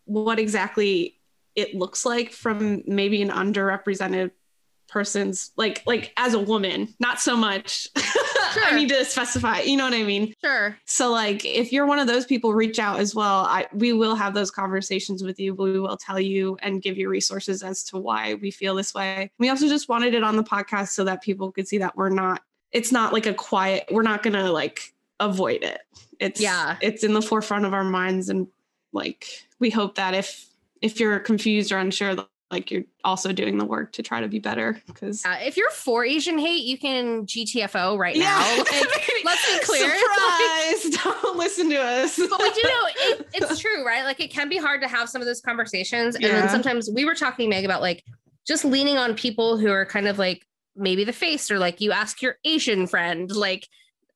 what 0.05 0.41
exactly 0.41 1.21
it 1.55 1.77
looks 1.77 2.05
like 2.05 2.33
from 2.33 2.83
maybe 2.89 3.23
an 3.23 3.31
underrepresented 3.31 4.33
person's 4.89 5.51
like 5.57 5.83
like 5.87 6.13
as 6.17 6.35
a 6.35 6.39
woman 6.39 6.95
not 7.01 7.19
so 7.19 7.37
much 7.37 7.89
sure. 8.55 8.65
i 8.67 8.77
need 8.77 8.89
to 8.89 9.05
specify 9.05 9.61
you 9.61 9.77
know 9.77 9.85
what 9.85 9.95
i 9.95 10.03
mean? 10.03 10.35
Sure. 10.43 10.77
So 10.85 11.11
like 11.11 11.45
if 11.45 11.73
you're 11.73 11.87
one 11.87 11.99
of 11.99 12.07
those 12.07 12.25
people 12.25 12.55
reach 12.55 12.79
out 12.79 13.01
as 13.01 13.15
well. 13.15 13.45
I 13.47 13.67
we 13.73 13.93
will 13.93 14.15
have 14.15 14.35
those 14.35 14.51
conversations 14.51 15.23
with 15.23 15.39
you. 15.39 15.55
We 15.55 15.79
will 15.79 15.97
tell 15.97 16.21
you 16.21 16.57
and 16.63 16.83
give 16.83 16.97
you 16.97 17.09
resources 17.09 17.63
as 17.63 17.83
to 17.85 17.99
why 17.99 18.35
we 18.35 18.51
feel 18.51 18.75
this 18.75 18.95
way. 18.95 19.31
We 19.39 19.49
also 19.49 19.69
just 19.69 19.89
wanted 19.89 20.15
it 20.15 20.23
on 20.23 20.37
the 20.37 20.45
podcast 20.45 20.89
so 20.89 21.05
that 21.05 21.23
people 21.23 21.53
could 21.53 21.69
see 21.69 21.79
that 21.79 21.97
we're 21.97 22.11
not 22.11 22.43
it's 22.73 22.93
not 22.93 23.13
like 23.13 23.27
a 23.27 23.35
quiet 23.35 23.85
we're 23.91 24.03
not 24.03 24.23
gonna 24.23 24.51
like 24.51 24.95
avoid 25.21 25.63
it. 25.63 25.81
It's 26.21 26.41
yeah. 26.41 26.77
it's 26.81 27.05
in 27.05 27.15
the 27.15 27.23
forefront 27.23 27.65
of 27.65 27.75
our 27.75 27.85
minds 27.85 28.29
and 28.29 28.47
like 28.93 29.27
we 29.59 29.71
hope 29.71 29.97
that 29.97 30.15
if 30.15 30.47
if 30.83 31.01
you're 31.01 31.19
confused 31.19 31.73
or 31.73 31.79
unsure 31.79 32.15
like 32.55 32.71
you're 32.71 32.85
also 33.03 33.33
doing 33.33 33.59
the 33.59 33.65
work 33.65 33.93
to 33.93 34.03
try 34.03 34.21
to 34.21 34.29
be 34.29 34.39
better 34.39 34.81
because 34.87 35.23
if 35.41 35.57
you're 35.57 35.71
for 35.71 36.05
asian 36.05 36.39
hate 36.39 36.63
you 36.63 36.79
can 36.79 37.27
gtfo 37.27 37.99
right 37.99 38.15
yeah. 38.15 38.25
now 38.25 38.59
like, 38.59 39.11
let's 39.25 39.53
be 39.53 39.65
clear 39.65 39.91
Surprise! 39.99 41.03
don't 41.05 41.37
listen 41.37 41.69
to 41.69 41.77
us 41.77 42.17
but 42.17 42.39
we 42.39 42.51
do 42.51 42.63
know 42.63 42.87
it, 42.97 43.29
it's 43.35 43.59
true 43.59 43.85
right 43.85 44.05
like 44.05 44.21
it 44.21 44.31
can 44.31 44.49
be 44.49 44.57
hard 44.57 44.81
to 44.81 44.89
have 44.89 45.09
some 45.09 45.21
of 45.21 45.27
those 45.27 45.41
conversations 45.41 46.15
and 46.15 46.25
yeah. 46.25 46.41
then 46.41 46.49
sometimes 46.49 46.89
we 46.89 47.05
were 47.05 47.15
talking 47.15 47.51
meg 47.51 47.65
about 47.65 47.83
like 47.83 48.05
just 48.47 48.65
leaning 48.65 48.97
on 48.97 49.15
people 49.15 49.59
who 49.59 49.71
are 49.71 49.85
kind 49.85 50.07
of 50.07 50.17
like 50.17 50.47
maybe 50.77 51.03
the 51.03 51.13
face 51.13 51.51
or 51.51 51.59
like 51.59 51.81
you 51.81 51.91
ask 51.91 52.23
your 52.23 52.37
asian 52.45 52.87
friend 52.87 53.35
like 53.35 53.67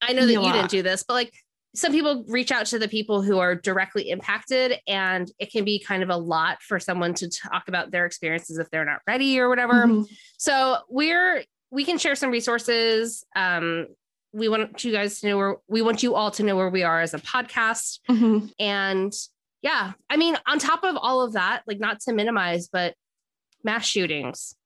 i 0.01 0.13
know 0.13 0.25
that 0.25 0.33
you 0.33 0.53
didn't 0.53 0.71
do 0.71 0.83
this 0.83 1.03
but 1.03 1.15
like 1.15 1.35
some 1.79 1.93
people 1.93 2.25
reach 2.27 2.51
out 2.51 2.67
to 2.67 2.79
the 2.79 2.89
people 2.89 3.23
who 3.23 3.39
are 3.39 3.55
directly 3.55 4.11
impacted 4.11 4.81
and 4.89 5.31
it 5.39 5.53
can 5.53 5.65
be 5.65 5.79
kind 5.79 6.03
of 6.03 6.11
a 6.11 6.17
lot 6.17 6.61
for 6.61 6.81
someone 6.81 7.15
to 7.15 7.31
talk 7.31 7.69
about 7.69 7.93
their 7.93 8.05
experiences 8.05 8.59
if 8.59 8.69
they're 8.71 8.85
not 8.85 9.01
ready 9.07 9.39
or 9.39 9.49
whatever 9.49 9.87
mm-hmm. 9.87 10.03
so 10.39 10.79
we're 10.89 11.45
we 11.71 11.85
can 11.85 11.97
share 11.97 12.17
some 12.17 12.31
resources 12.31 13.25
um, 13.37 13.87
we 14.33 14.49
want 14.49 14.85
you 14.85 14.93
guys 14.93 15.21
to 15.21 15.29
know 15.29 15.37
where 15.37 15.57
we 15.69 15.81
want 15.81 16.03
you 16.03 16.15
all 16.15 16.31
to 16.33 16.43
know 16.43 16.57
where 16.57 16.69
we 16.69 16.83
are 16.83 17.01
as 17.01 17.15
a 17.15 17.19
podcast 17.19 18.01
mm-hmm. 18.11 18.47
and 18.59 19.13
yeah 19.63 19.93
i 20.11 20.17
mean 20.17 20.37
on 20.47 20.59
top 20.59 20.83
of 20.83 20.97
all 20.97 21.23
of 21.23 21.35
that 21.35 21.63
like 21.67 21.79
not 21.79 22.01
to 22.01 22.13
minimize 22.13 22.69
but 22.69 22.95
mass 23.63 23.87
shootings 23.87 24.57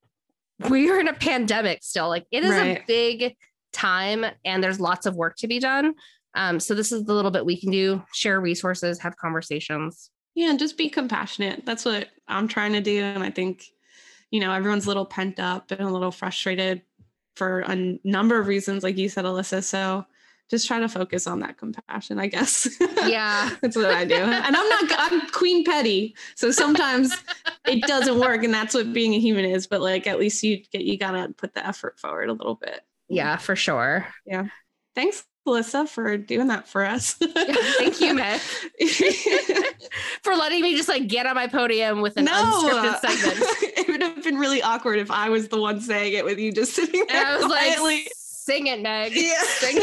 we 0.70 0.90
are 0.90 0.98
in 0.98 1.09
a 1.09 1.14
pandemic 1.14 1.83
still 1.83 2.09
like 2.09 2.25
it 2.31 2.42
is 2.42 2.51
right. 2.51 2.79
a 2.79 2.85
big 2.87 3.37
time 3.72 4.25
and 4.44 4.62
there's 4.62 4.81
lots 4.81 5.07
of 5.07 5.14
work 5.14 5.37
to 5.37 5.46
be 5.46 5.59
done 5.59 5.94
um, 6.35 6.59
so 6.61 6.75
this 6.75 6.92
is 6.92 7.05
the 7.05 7.14
little 7.14 7.31
bit 7.31 7.45
we 7.45 7.61
can 7.61 7.71
do: 7.71 8.03
share 8.12 8.40
resources, 8.40 8.99
have 9.01 9.16
conversations. 9.16 10.11
Yeah, 10.35 10.51
and 10.51 10.59
just 10.59 10.79
be 10.79 10.88
compassionate. 10.88 11.66
That's 11.66 11.85
what 11.85 12.09
I'm 12.29 12.49
trying 12.49 12.73
to 12.73 12.81
do, 12.81 13.03
and 13.03 13.23
I 13.23 13.31
think 13.31 13.64
you 14.31 14.40
know 14.40 14.53
everyone's 14.53 14.87
a 14.87 14.88
little 14.88 15.07
pent 15.07 15.38
up 15.38 15.71
and 15.71 15.81
a 15.81 15.90
little 15.90 16.11
frustrated 16.11 16.83
for 17.37 17.61
a 17.61 17.99
number 18.05 18.38
of 18.38 18.47
reasons, 18.47 18.83
like 18.83 18.99
you 18.99 19.09
said, 19.09 19.25
Alyssa. 19.25 19.62
So 19.62 20.05
just 20.51 20.66
try 20.66 20.79
to 20.81 20.88
focus 20.88 21.27
on 21.27 21.40
that 21.40 21.57
compassion, 21.57 22.18
I 22.18 22.27
guess. 22.27 22.68
Yeah. 23.07 23.51
that's 23.61 23.75
what 23.75 23.87
I 23.87 24.05
do. 24.05 24.14
And 24.14 24.55
I'm 24.57 24.68
not 24.68 24.85
I'm 24.97 25.29
queen 25.31 25.64
petty. 25.64 26.14
So 26.37 26.51
sometimes 26.53 27.12
it 27.66 27.83
doesn't 27.83 28.18
work 28.18 28.45
and 28.45 28.55
that's 28.55 28.75
what 28.75 28.92
being 28.92 29.14
a 29.14 29.18
human 29.18 29.45
is, 29.45 29.66
but 29.66 29.81
like 29.81 30.07
at 30.07 30.21
least 30.21 30.42
you 30.45 30.62
get 30.71 30.83
you 30.83 30.97
got 30.99 31.12
to 31.12 31.31
put 31.37 31.55
the 31.55 31.66
effort 31.66 31.99
forward 31.99 32.29
a 32.29 32.33
little 32.33 32.55
bit. 32.55 32.83
Yeah, 33.09 33.38
for 33.38 33.57
sure. 33.57 34.07
Yeah. 34.25 34.47
Thanks 34.95 35.25
Alyssa, 35.46 35.88
for 35.88 36.16
doing 36.16 36.46
that 36.48 36.68
for 36.68 36.85
us. 36.85 37.16
yeah, 37.20 37.28
thank 37.78 38.00
you, 38.00 38.14
Meg, 38.14 38.40
for 40.22 40.35
letting 40.37 40.62
me 40.62 40.76
just 40.76 40.88
like 40.88 41.09
get 41.09 41.26
on 41.26 41.35
my 41.35 41.48
podium 41.48 42.00
with 42.00 42.16
an 42.16 42.26
no, 42.26 42.33
unscripted 42.33 43.00
segment. 43.00 43.46
it 43.76 43.88
would 43.88 44.02
have 44.02 44.22
been 44.22 44.38
really 44.38 44.62
awkward 44.62 44.98
if 44.98 45.11
I 45.11 45.28
was 45.28 45.48
the 45.48 45.61
one 45.61 45.81
saying 45.81 46.12
it 46.12 46.24
with 46.24 46.38
you 46.38 46.52
just 46.52 46.74
sitting 46.74 47.05
there. 47.09 47.16
And 47.16 47.26
I 47.26 47.37
was 47.37 47.46
quietly. 47.46 47.96
like, 47.96 48.12
sing 48.14 48.68
it, 48.68 48.81
Meg. 48.81 49.12
Yeah. 49.14 49.42
Sing 49.42 49.83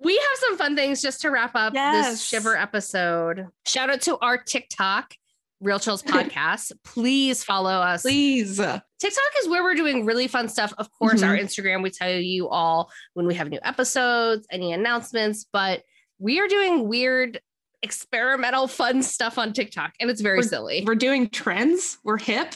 we 0.00 0.14
have 0.16 0.38
some 0.38 0.58
fun 0.58 0.76
things 0.76 1.02
just 1.02 1.22
to 1.22 1.30
wrap 1.30 1.52
up 1.54 1.74
yes. 1.74 2.10
this 2.10 2.22
shiver 2.22 2.56
episode. 2.56 3.48
Shout 3.64 3.90
out 3.90 4.02
to 4.02 4.18
our 4.18 4.38
TikTok 4.38 5.14
Real 5.60 5.78
Chills 5.78 6.02
Podcast. 6.04 6.72
Please 6.84 7.42
follow 7.44 7.70
us. 7.72 8.02
Please. 8.02 8.56
TikTok 8.56 9.32
is 9.42 9.48
where 9.48 9.62
we're 9.62 9.74
doing 9.74 10.04
really 10.04 10.26
fun 10.28 10.48
stuff. 10.48 10.72
Of 10.78 10.90
course, 10.92 11.22
Mhm. 11.22 11.28
our 11.28 11.36
Instagram, 11.36 11.82
we 11.82 11.90
tell 11.90 12.10
you 12.10 12.48
all 12.48 12.90
when 13.14 13.26
we 13.26 13.34
have 13.34 13.48
new 13.48 13.60
episodes, 13.62 14.46
any 14.50 14.72
announcements, 14.72 15.46
but 15.52 15.82
we 16.18 16.40
are 16.40 16.48
doing 16.48 16.88
weird, 16.88 17.40
experimental, 17.82 18.66
fun 18.68 19.02
stuff 19.02 19.38
on 19.38 19.52
TikTok, 19.52 19.92
and 20.00 20.10
it's 20.10 20.20
very 20.22 20.42
silly. 20.42 20.82
We're 20.86 20.94
doing 20.94 21.28
trends. 21.28 21.98
We're 22.04 22.16
hip. 22.18 22.54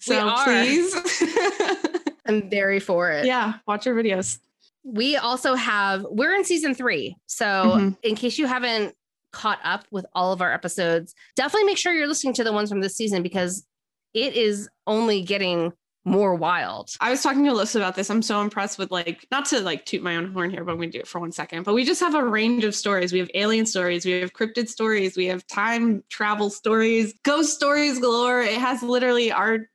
So 0.00 0.28
are. 0.28 0.44
please. 0.44 0.94
I'm 2.26 2.48
very 2.50 2.78
for 2.80 3.10
it. 3.10 3.24
yeah, 3.26 3.54
watch 3.66 3.86
our 3.86 3.94
videos. 3.94 4.38
We 4.84 5.16
also 5.16 5.54
have, 5.54 6.06
we're 6.08 6.34
in 6.34 6.44
season 6.44 6.74
three. 6.74 7.16
So, 7.26 7.44
Mhm. 7.44 7.96
in 8.02 8.14
case 8.14 8.38
you 8.38 8.46
haven't 8.46 8.94
caught 9.32 9.58
up 9.64 9.84
with 9.90 10.06
all 10.14 10.32
of 10.32 10.40
our 10.40 10.52
episodes, 10.52 11.14
definitely 11.36 11.66
make 11.66 11.78
sure 11.78 11.92
you're 11.92 12.06
listening 12.06 12.34
to 12.34 12.44
the 12.44 12.52
ones 12.52 12.68
from 12.68 12.80
this 12.80 12.96
season 12.96 13.22
because 13.22 13.66
it 14.14 14.34
is 14.34 14.68
only 14.86 15.22
getting 15.22 15.72
more 16.04 16.34
wild. 16.34 16.90
I 17.00 17.10
was 17.10 17.22
talking 17.22 17.44
to 17.44 17.50
Alyssa 17.50 17.76
about 17.76 17.94
this. 17.94 18.10
I'm 18.10 18.22
so 18.22 18.40
impressed 18.40 18.78
with 18.78 18.90
like 18.90 19.26
not 19.30 19.44
to 19.46 19.60
like 19.60 19.84
toot 19.84 20.02
my 20.02 20.16
own 20.16 20.32
horn 20.32 20.50
here, 20.50 20.64
but 20.64 20.72
I'm 20.72 20.78
gonna 20.78 20.90
do 20.90 21.00
it 21.00 21.06
for 21.06 21.20
one 21.20 21.32
second. 21.32 21.64
But 21.64 21.74
we 21.74 21.84
just 21.84 22.00
have 22.00 22.14
a 22.14 22.24
range 22.24 22.64
of 22.64 22.74
stories. 22.74 23.12
We 23.12 23.18
have 23.18 23.30
alien 23.34 23.66
stories, 23.66 24.04
we 24.04 24.12
have 24.12 24.32
cryptid 24.32 24.68
stories, 24.68 25.16
we 25.16 25.26
have 25.26 25.46
time 25.46 26.02
travel 26.08 26.50
stories, 26.50 27.14
ghost 27.24 27.54
stories 27.54 27.98
galore. 27.98 28.40
It 28.40 28.58
has 28.58 28.82
literally 28.82 29.30
our 29.30 29.68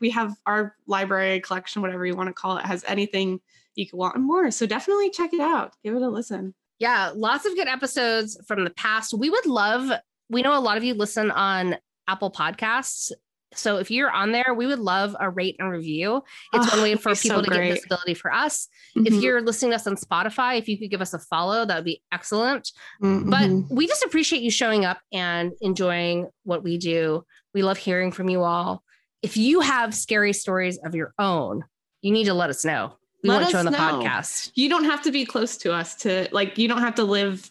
we 0.00 0.10
have 0.10 0.34
our 0.46 0.74
library 0.86 1.40
collection, 1.40 1.82
whatever 1.82 2.04
you 2.04 2.16
want 2.16 2.28
to 2.28 2.34
call 2.34 2.56
it, 2.56 2.64
has 2.64 2.84
anything 2.86 3.40
you 3.74 3.86
could 3.86 3.96
want 3.96 4.16
and 4.16 4.24
more. 4.24 4.50
So 4.50 4.66
definitely 4.66 5.10
check 5.10 5.32
it 5.32 5.40
out. 5.40 5.74
Give 5.82 5.94
it 5.94 6.02
a 6.02 6.08
listen. 6.08 6.54
Yeah, 6.84 7.12
lots 7.16 7.46
of 7.46 7.54
good 7.54 7.66
episodes 7.66 8.36
from 8.46 8.62
the 8.64 8.68
past. 8.68 9.14
We 9.14 9.30
would 9.30 9.46
love, 9.46 9.90
we 10.28 10.42
know 10.42 10.54
a 10.54 10.60
lot 10.60 10.76
of 10.76 10.84
you 10.84 10.92
listen 10.92 11.30
on 11.30 11.76
Apple 12.06 12.30
Podcasts. 12.30 13.10
So 13.54 13.78
if 13.78 13.90
you're 13.90 14.10
on 14.10 14.32
there, 14.32 14.52
we 14.54 14.66
would 14.66 14.80
love 14.80 15.16
a 15.18 15.30
rate 15.30 15.56
and 15.58 15.70
review. 15.70 16.16
It's 16.52 16.66
Oh, 16.70 16.76
one 16.76 16.82
way 16.82 16.94
for 16.96 17.08
be 17.12 17.14
so 17.14 17.22
people 17.36 17.42
to 17.44 17.48
great. 17.48 17.68
get 17.68 17.74
visibility 17.76 18.12
for 18.12 18.30
us. 18.30 18.68
If 18.96 19.14
Mhm. 19.14 19.22
you're 19.22 19.40
listening 19.40 19.70
to 19.70 19.76
us 19.76 19.86
on 19.86 19.96
Spotify, 19.96 20.58
if 20.58 20.68
you 20.68 20.78
could 20.78 20.90
give 20.90 21.00
us 21.00 21.14
a 21.14 21.18
follow, 21.18 21.64
that 21.64 21.74
would 21.74 21.86
be 21.86 22.02
excellent. 22.12 22.70
Mhm. 23.02 23.30
But 23.30 23.74
we 23.74 23.86
just 23.86 24.04
appreciate 24.04 24.42
you 24.42 24.50
showing 24.50 24.84
up 24.84 24.98
and 25.10 25.52
enjoying 25.62 26.28
what 26.42 26.62
we 26.62 26.76
do. 26.76 27.24
We 27.54 27.62
love 27.62 27.78
hearing 27.78 28.12
from 28.12 28.28
you 28.28 28.42
all. 28.42 28.82
If 29.22 29.38
you 29.38 29.60
have 29.60 29.94
scary 29.94 30.34
stories 30.34 30.76
of 30.84 30.94
your 30.94 31.14
own, 31.18 31.64
you 32.02 32.12
need 32.12 32.24
to 32.24 32.34
let 32.34 32.50
us 32.50 32.62
know. 32.62 32.98
We 33.24 33.30
Let 33.30 33.40
want 33.40 33.52
you 33.54 33.58
on 33.58 33.64
the 33.64 33.70
know. 33.72 33.78
podcast. 33.78 34.52
you 34.54 34.68
don't 34.68 34.84
have 34.84 35.02
to 35.02 35.10
be 35.10 35.24
close 35.24 35.56
to 35.58 35.72
us 35.72 35.94
to 35.96 36.28
like 36.30 36.58
you 36.58 36.68
don't 36.68 36.82
have 36.82 36.94
to 36.96 37.04
live 37.04 37.50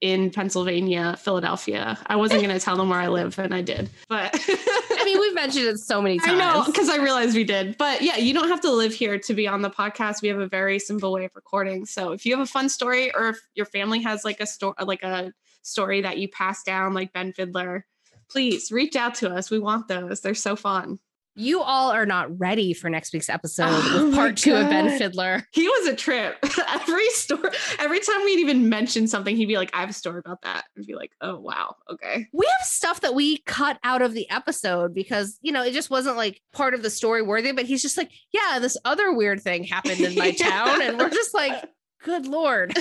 in 0.00 0.30
Pennsylvania, 0.30 1.16
Philadelphia. 1.18 1.98
I 2.06 2.14
wasn't 2.14 2.40
going 2.40 2.56
to 2.56 2.64
tell 2.64 2.76
them 2.76 2.88
where 2.88 3.00
I 3.00 3.08
live 3.08 3.36
and 3.40 3.52
I 3.52 3.62
did. 3.62 3.90
But 4.08 4.30
I 4.32 5.02
mean, 5.04 5.18
we've 5.18 5.34
mentioned 5.34 5.66
it 5.66 5.78
so 5.78 6.00
many 6.00 6.20
I 6.22 6.26
times. 6.26 6.38
know 6.38 6.62
because 6.66 6.88
I 6.88 6.98
realized 6.98 7.34
we 7.34 7.42
did. 7.42 7.76
But 7.78 8.00
yeah, 8.00 8.16
you 8.16 8.32
don't 8.32 8.48
have 8.48 8.60
to 8.60 8.70
live 8.70 8.94
here 8.94 9.18
to 9.18 9.34
be 9.34 9.48
on 9.48 9.60
the 9.62 9.70
podcast. 9.70 10.22
We 10.22 10.28
have 10.28 10.38
a 10.38 10.46
very 10.46 10.78
simple 10.78 11.12
way 11.12 11.24
of 11.24 11.32
recording. 11.34 11.84
So 11.84 12.12
if 12.12 12.24
you 12.24 12.36
have 12.36 12.42
a 12.42 12.48
fun 12.48 12.68
story 12.68 13.12
or 13.12 13.30
if 13.30 13.40
your 13.56 13.66
family 13.66 14.00
has 14.02 14.24
like 14.24 14.38
a 14.38 14.46
story 14.46 14.74
like 14.82 15.02
a 15.02 15.32
story 15.62 16.00
that 16.02 16.18
you 16.18 16.28
pass 16.28 16.62
down 16.62 16.94
like 16.94 17.12
Ben 17.12 17.32
Fiddler, 17.32 17.84
please 18.30 18.70
reach 18.70 18.94
out 18.94 19.16
to 19.16 19.34
us. 19.34 19.50
We 19.50 19.58
want 19.58 19.88
those. 19.88 20.20
They're 20.20 20.34
so 20.36 20.54
fun. 20.54 21.00
You 21.38 21.62
all 21.62 21.90
are 21.90 22.04
not 22.04 22.36
ready 22.38 22.72
for 22.72 22.90
next 22.90 23.12
week's 23.12 23.28
episode 23.28 23.68
Oh 23.70 24.06
with 24.06 24.14
part 24.14 24.36
two 24.36 24.54
of 24.54 24.68
Ben 24.68 24.98
Fiddler. 24.98 25.44
He 25.52 25.68
was 25.68 25.86
a 25.86 25.94
trip. 25.94 26.36
every 26.68 27.08
story, 27.10 27.50
every 27.78 28.00
time 28.00 28.24
we'd 28.24 28.40
even 28.40 28.68
mention 28.68 29.06
something, 29.06 29.36
he'd 29.36 29.46
be 29.46 29.56
like, 29.56 29.70
I 29.72 29.80
have 29.80 29.90
a 29.90 29.94
story 29.94 30.18
about 30.18 30.42
that. 30.42 30.64
And 30.76 30.84
be 30.84 30.94
like, 30.96 31.12
oh 31.20 31.38
wow, 31.38 31.76
okay. 31.90 32.26
We 32.32 32.44
have 32.44 32.66
stuff 32.66 33.00
that 33.02 33.14
we 33.14 33.38
cut 33.38 33.78
out 33.84 34.02
of 34.02 34.14
the 34.14 34.28
episode 34.30 34.94
because, 34.94 35.38
you 35.40 35.52
know, 35.52 35.62
it 35.62 35.72
just 35.72 35.90
wasn't 35.90 36.16
like 36.16 36.42
part 36.52 36.74
of 36.74 36.82
the 36.82 36.90
story 36.90 37.22
worthy, 37.22 37.52
but 37.52 37.66
he's 37.66 37.82
just 37.82 37.96
like, 37.96 38.10
yeah, 38.32 38.58
this 38.58 38.76
other 38.84 39.12
weird 39.12 39.40
thing 39.40 39.62
happened 39.62 40.00
in 40.00 40.16
my 40.16 40.34
Yeah. 40.36 40.48
town. 40.50 40.82
And 40.82 40.98
we're 40.98 41.10
just 41.10 41.34
like, 41.34 41.64
good 42.02 42.26
Lord. 42.26 42.76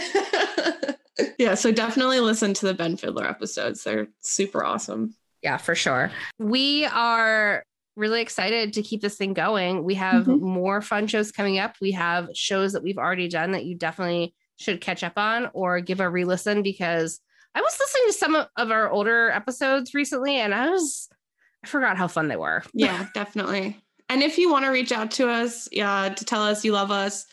yeah, 1.37 1.53
so 1.53 1.71
definitely 1.71 2.19
listen 2.21 2.53
to 2.55 2.65
the 2.65 2.73
Ben 2.73 2.97
Fiddler 2.97 3.27
episodes. 3.27 3.83
They're 3.83 4.07
super 4.21 4.63
awesome. 4.63 5.15
Yeah, 5.43 5.57
for 5.57 5.75
sure. 5.75 6.11
We 6.39 6.85
are 6.85 7.63
really 7.97 8.21
excited 8.21 8.73
to 8.73 8.81
keep 8.83 9.01
this 9.01 9.15
thing 9.17 9.33
going. 9.33 9.83
We 9.83 9.95
have 9.95 10.25
Mhm. 10.25 10.39
more 10.39 10.81
fun 10.81 11.07
shows 11.07 11.31
coming 11.31 11.57
up. 11.59 11.75
We 11.81 11.91
have 11.93 12.29
shows 12.33 12.73
that 12.73 12.83
we've 12.83 12.97
already 12.97 13.27
done 13.27 13.51
that 13.51 13.65
you 13.65 13.75
definitely 13.75 14.33
should 14.57 14.79
catch 14.81 15.03
up 15.03 15.17
on 15.17 15.49
or 15.53 15.81
give 15.81 15.99
a 15.99 16.09
re-listen 16.09 16.61
because 16.63 17.19
I 17.55 17.61
was 17.61 17.77
listening 17.79 18.03
to 18.07 18.13
some 18.13 18.35
of- 18.35 18.71
our 18.71 18.89
older 18.89 19.29
episodes 19.31 19.93
recently 19.93 20.35
and 20.37 20.53
I 20.53 20.69
was 20.69 21.09
I 21.63 21.67
forgot 21.67 21.97
how 21.97 22.07
fun 22.07 22.27
they 22.27 22.35
were. 22.35 22.63
Yeah, 22.73 23.07
definitely. 23.15 23.81
And 24.09 24.21
if 24.21 24.37
you 24.37 24.51
want 24.51 24.65
to 24.65 24.69
reach 24.71 24.91
out 24.91 25.09
to 25.11 25.27
us, 25.27 25.67
yeah, 25.71 26.09
to 26.09 26.23
tell 26.23 26.43
us 26.43 26.63
you 26.63 26.71
love 26.71 26.91
us, 26.91 27.25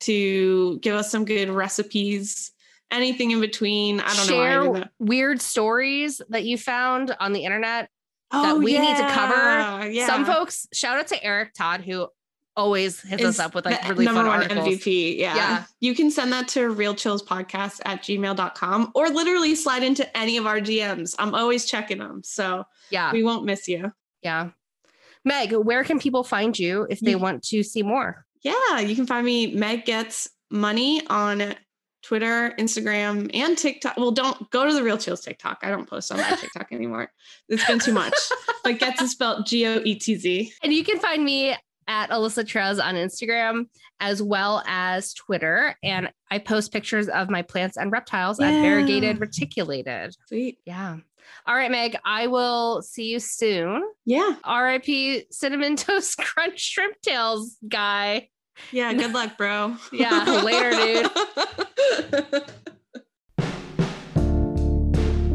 to 0.00 0.78
give 0.80 0.94
us 0.94 1.10
some 1.10 1.24
good 1.24 1.48
recipes, 1.48 2.52
anything 2.90 3.30
in 3.30 3.40
between. 3.40 4.00
I 4.00 4.14
don't 4.14 4.26
Share 4.28 4.60
know. 4.64 4.70
why 4.70 4.70
I 4.70 4.72
did 4.74 4.82
that. 4.84 4.90
weird 4.98 5.40
stories 5.40 6.20
that 6.28 6.44
you 6.44 6.58
found 6.58 7.16
on 7.20 7.32
the 7.32 7.44
internet. 7.44 7.88
That 8.32 8.54
oh, 8.54 8.58
we 8.58 8.78
need 8.78 8.96
to 8.96 9.08
cover. 9.10 9.34
Oh, 9.34 9.84
Yeah. 9.86 10.06
Some 10.06 10.24
folks, 10.24 10.66
shout 10.72 10.98
out 10.98 11.08
to 11.08 11.22
Eric 11.24 11.52
Todd, 11.54 11.80
who 11.82 12.08
always 12.56 13.00
hits 13.00 13.24
us 13.24 13.38
up 13.38 13.54
with 13.54 13.64
like 13.64 13.82
really 13.88 14.04
number 14.04 14.20
fun 14.20 14.26
one 14.28 14.42
articles. 14.42 14.68
MVP. 14.68 15.18
Yeah. 15.18 15.34
Yeah. 15.34 15.64
You 15.80 15.94
can 15.94 16.10
send 16.10 16.32
that 16.32 16.46
to 16.48 16.74
realchillspodcast 16.74 17.80
at 17.84 18.02
gmail.com 18.02 18.92
or 18.94 19.08
literally 19.08 19.54
slide 19.54 19.82
into 19.82 20.16
any 20.16 20.36
of 20.36 20.46
our 20.46 20.60
DMs. 20.60 21.14
I'm 21.18 21.34
always 21.34 21.64
checking 21.64 21.98
them. 21.98 22.22
So 22.24 22.64
Yeah. 22.90 23.12
we 23.12 23.22
won't 23.24 23.44
miss 23.44 23.66
you. 23.68 23.92
Yeah. 24.22 24.50
Meg, 25.24 25.52
where 25.52 25.84
can 25.84 25.98
people 25.98 26.22
find 26.24 26.58
you 26.58 26.86
if 26.90 27.00
they 27.00 27.14
want 27.14 27.42
to 27.44 27.62
see 27.62 27.82
more? 27.82 28.26
Yeah. 28.42 28.80
You 28.80 28.94
can 28.94 29.06
find 29.06 29.24
me 29.24 29.54
Meg 29.54 29.86
Goetz 29.86 30.28
Money 30.50 31.06
on 31.06 31.54
Twitter, 32.02 32.54
Instagram, 32.58 33.30
and 33.34 33.56
TikTok. 33.58 33.96
Well, 33.96 34.10
don't 34.10 34.50
go 34.50 34.66
to 34.66 34.72
the 34.72 34.82
Real 34.82 34.98
Chills 34.98 35.20
TikTok. 35.20 35.58
I 35.62 35.68
don't 35.70 35.88
post 35.88 36.10
on 36.10 36.18
that 36.18 36.38
TikTok 36.40 36.72
anymore. 36.72 37.10
It's 37.48 37.66
been 37.66 37.78
too 37.78 37.92
much. 37.92 38.14
but 38.64 38.78
Goetz 38.78 39.02
is 39.02 39.10
spelled 39.12 39.46
G 39.46 39.66
O 39.66 39.80
E 39.84 39.94
T 39.94 40.14
Z. 40.16 40.52
And 40.62 40.72
you 40.72 40.84
can 40.84 40.98
find 40.98 41.24
me 41.24 41.54
at 41.88 42.10
Alyssa 42.10 42.44
Trez 42.44 42.82
on 42.82 42.94
Instagram 42.94 43.66
as 43.98 44.22
well 44.22 44.62
as 44.66 45.12
Twitter. 45.14 45.74
And 45.82 46.10
I 46.30 46.38
post 46.38 46.72
pictures 46.72 47.08
of 47.08 47.28
my 47.28 47.42
plants 47.42 47.76
and 47.76 47.90
reptiles 47.92 48.38
at 48.40 48.52
Yeah. 48.52 48.62
variegated 48.62 49.20
reticulated. 49.20 50.14
Sweet. 50.28 50.58
Yeah. 50.64 50.98
All 51.46 51.54
right, 51.54 51.70
Meg, 51.70 51.96
I 52.04 52.26
will 52.28 52.80
see 52.82 53.10
you 53.10 53.18
soon. 53.20 53.82
Yeah. 54.04 54.34
RIP 54.48 55.26
Cinnamon 55.32 55.76
Toast 55.76 56.16
Crunch 56.18 56.58
Shrimp 56.60 57.00
Tails 57.02 57.56
guy. 57.68 58.28
Yeah. 58.72 58.92
Good 58.94 59.12
luck, 59.12 59.36
bro. 59.36 59.76
Yeah, 59.92 60.42
later, 60.44 60.70
dude. 60.70 61.10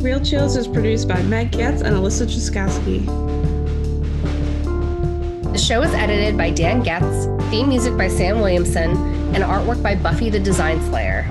Real 0.01 0.19
Chills 0.23 0.55
is 0.55 0.67
produced 0.67 1.07
by 1.07 1.21
Meg 1.23 1.51
Goetz 1.51 1.81
and 1.81 1.95
Alyssa 1.95 2.27
Truskowski. 2.27 3.05
The 5.51 5.57
show 5.57 5.81
is 5.81 5.93
edited 5.93 6.37
by 6.37 6.51
Dan 6.51 6.83
Goetz, 6.83 7.25
theme 7.49 7.69
music 7.69 7.97
by 7.97 8.07
Sam 8.07 8.39
Williamson, 8.39 8.91
and 9.33 9.43
artwork 9.43 9.81
by 9.81 9.95
Buffy 9.95 10.29
the 10.29 10.39
Design 10.39 10.79
Slayer. 10.89 11.25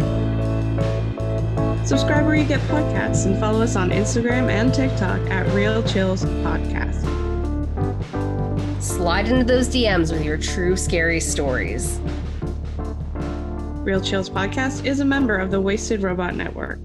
Subscribe 1.87 2.24
where 2.24 2.35
you 2.35 2.44
get 2.44 2.61
podcasts 2.62 3.26
and 3.26 3.38
follow 3.38 3.61
us 3.61 3.76
on 3.76 3.90
Instagram 3.90 4.50
and 4.50 4.72
TikTok 4.72 5.20
at 5.30 5.46
Real 5.54 5.83
Chills 5.83 6.24
Podcast. 6.24 7.23
Slide 8.85 9.29
into 9.29 9.44
those 9.44 9.66
DMs 9.68 10.12
with 10.12 10.23
your 10.23 10.37
true 10.37 10.77
scary 10.77 11.18
stories. 11.18 11.99
Real 13.83 13.99
Chills 13.99 14.29
Podcast 14.29 14.85
is 14.85 15.01
a 15.01 15.07
member 15.07 15.38
of 15.38 15.51
the 15.51 15.59
Wasted 15.59 16.03
Robot 16.03 16.35
Network. 16.35 16.79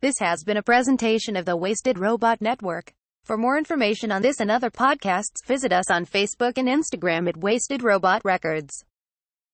This 0.00 0.20
has 0.20 0.44
been 0.44 0.56
a 0.56 0.62
presentation 0.62 1.34
of 1.34 1.46
the 1.46 1.56
Wasted 1.56 1.98
Robot 1.98 2.40
Network. 2.40 2.92
For 3.24 3.36
more 3.36 3.58
information 3.58 4.12
on 4.12 4.22
this 4.22 4.38
and 4.38 4.52
other 4.52 4.70
podcasts, 4.70 5.44
visit 5.44 5.72
us 5.72 5.90
on 5.90 6.06
Facebook 6.06 6.56
and 6.56 6.68
Instagram 6.68 7.28
at 7.28 7.36
Wasted 7.36 7.82
Robot 7.82 8.22
Records. 8.24 8.84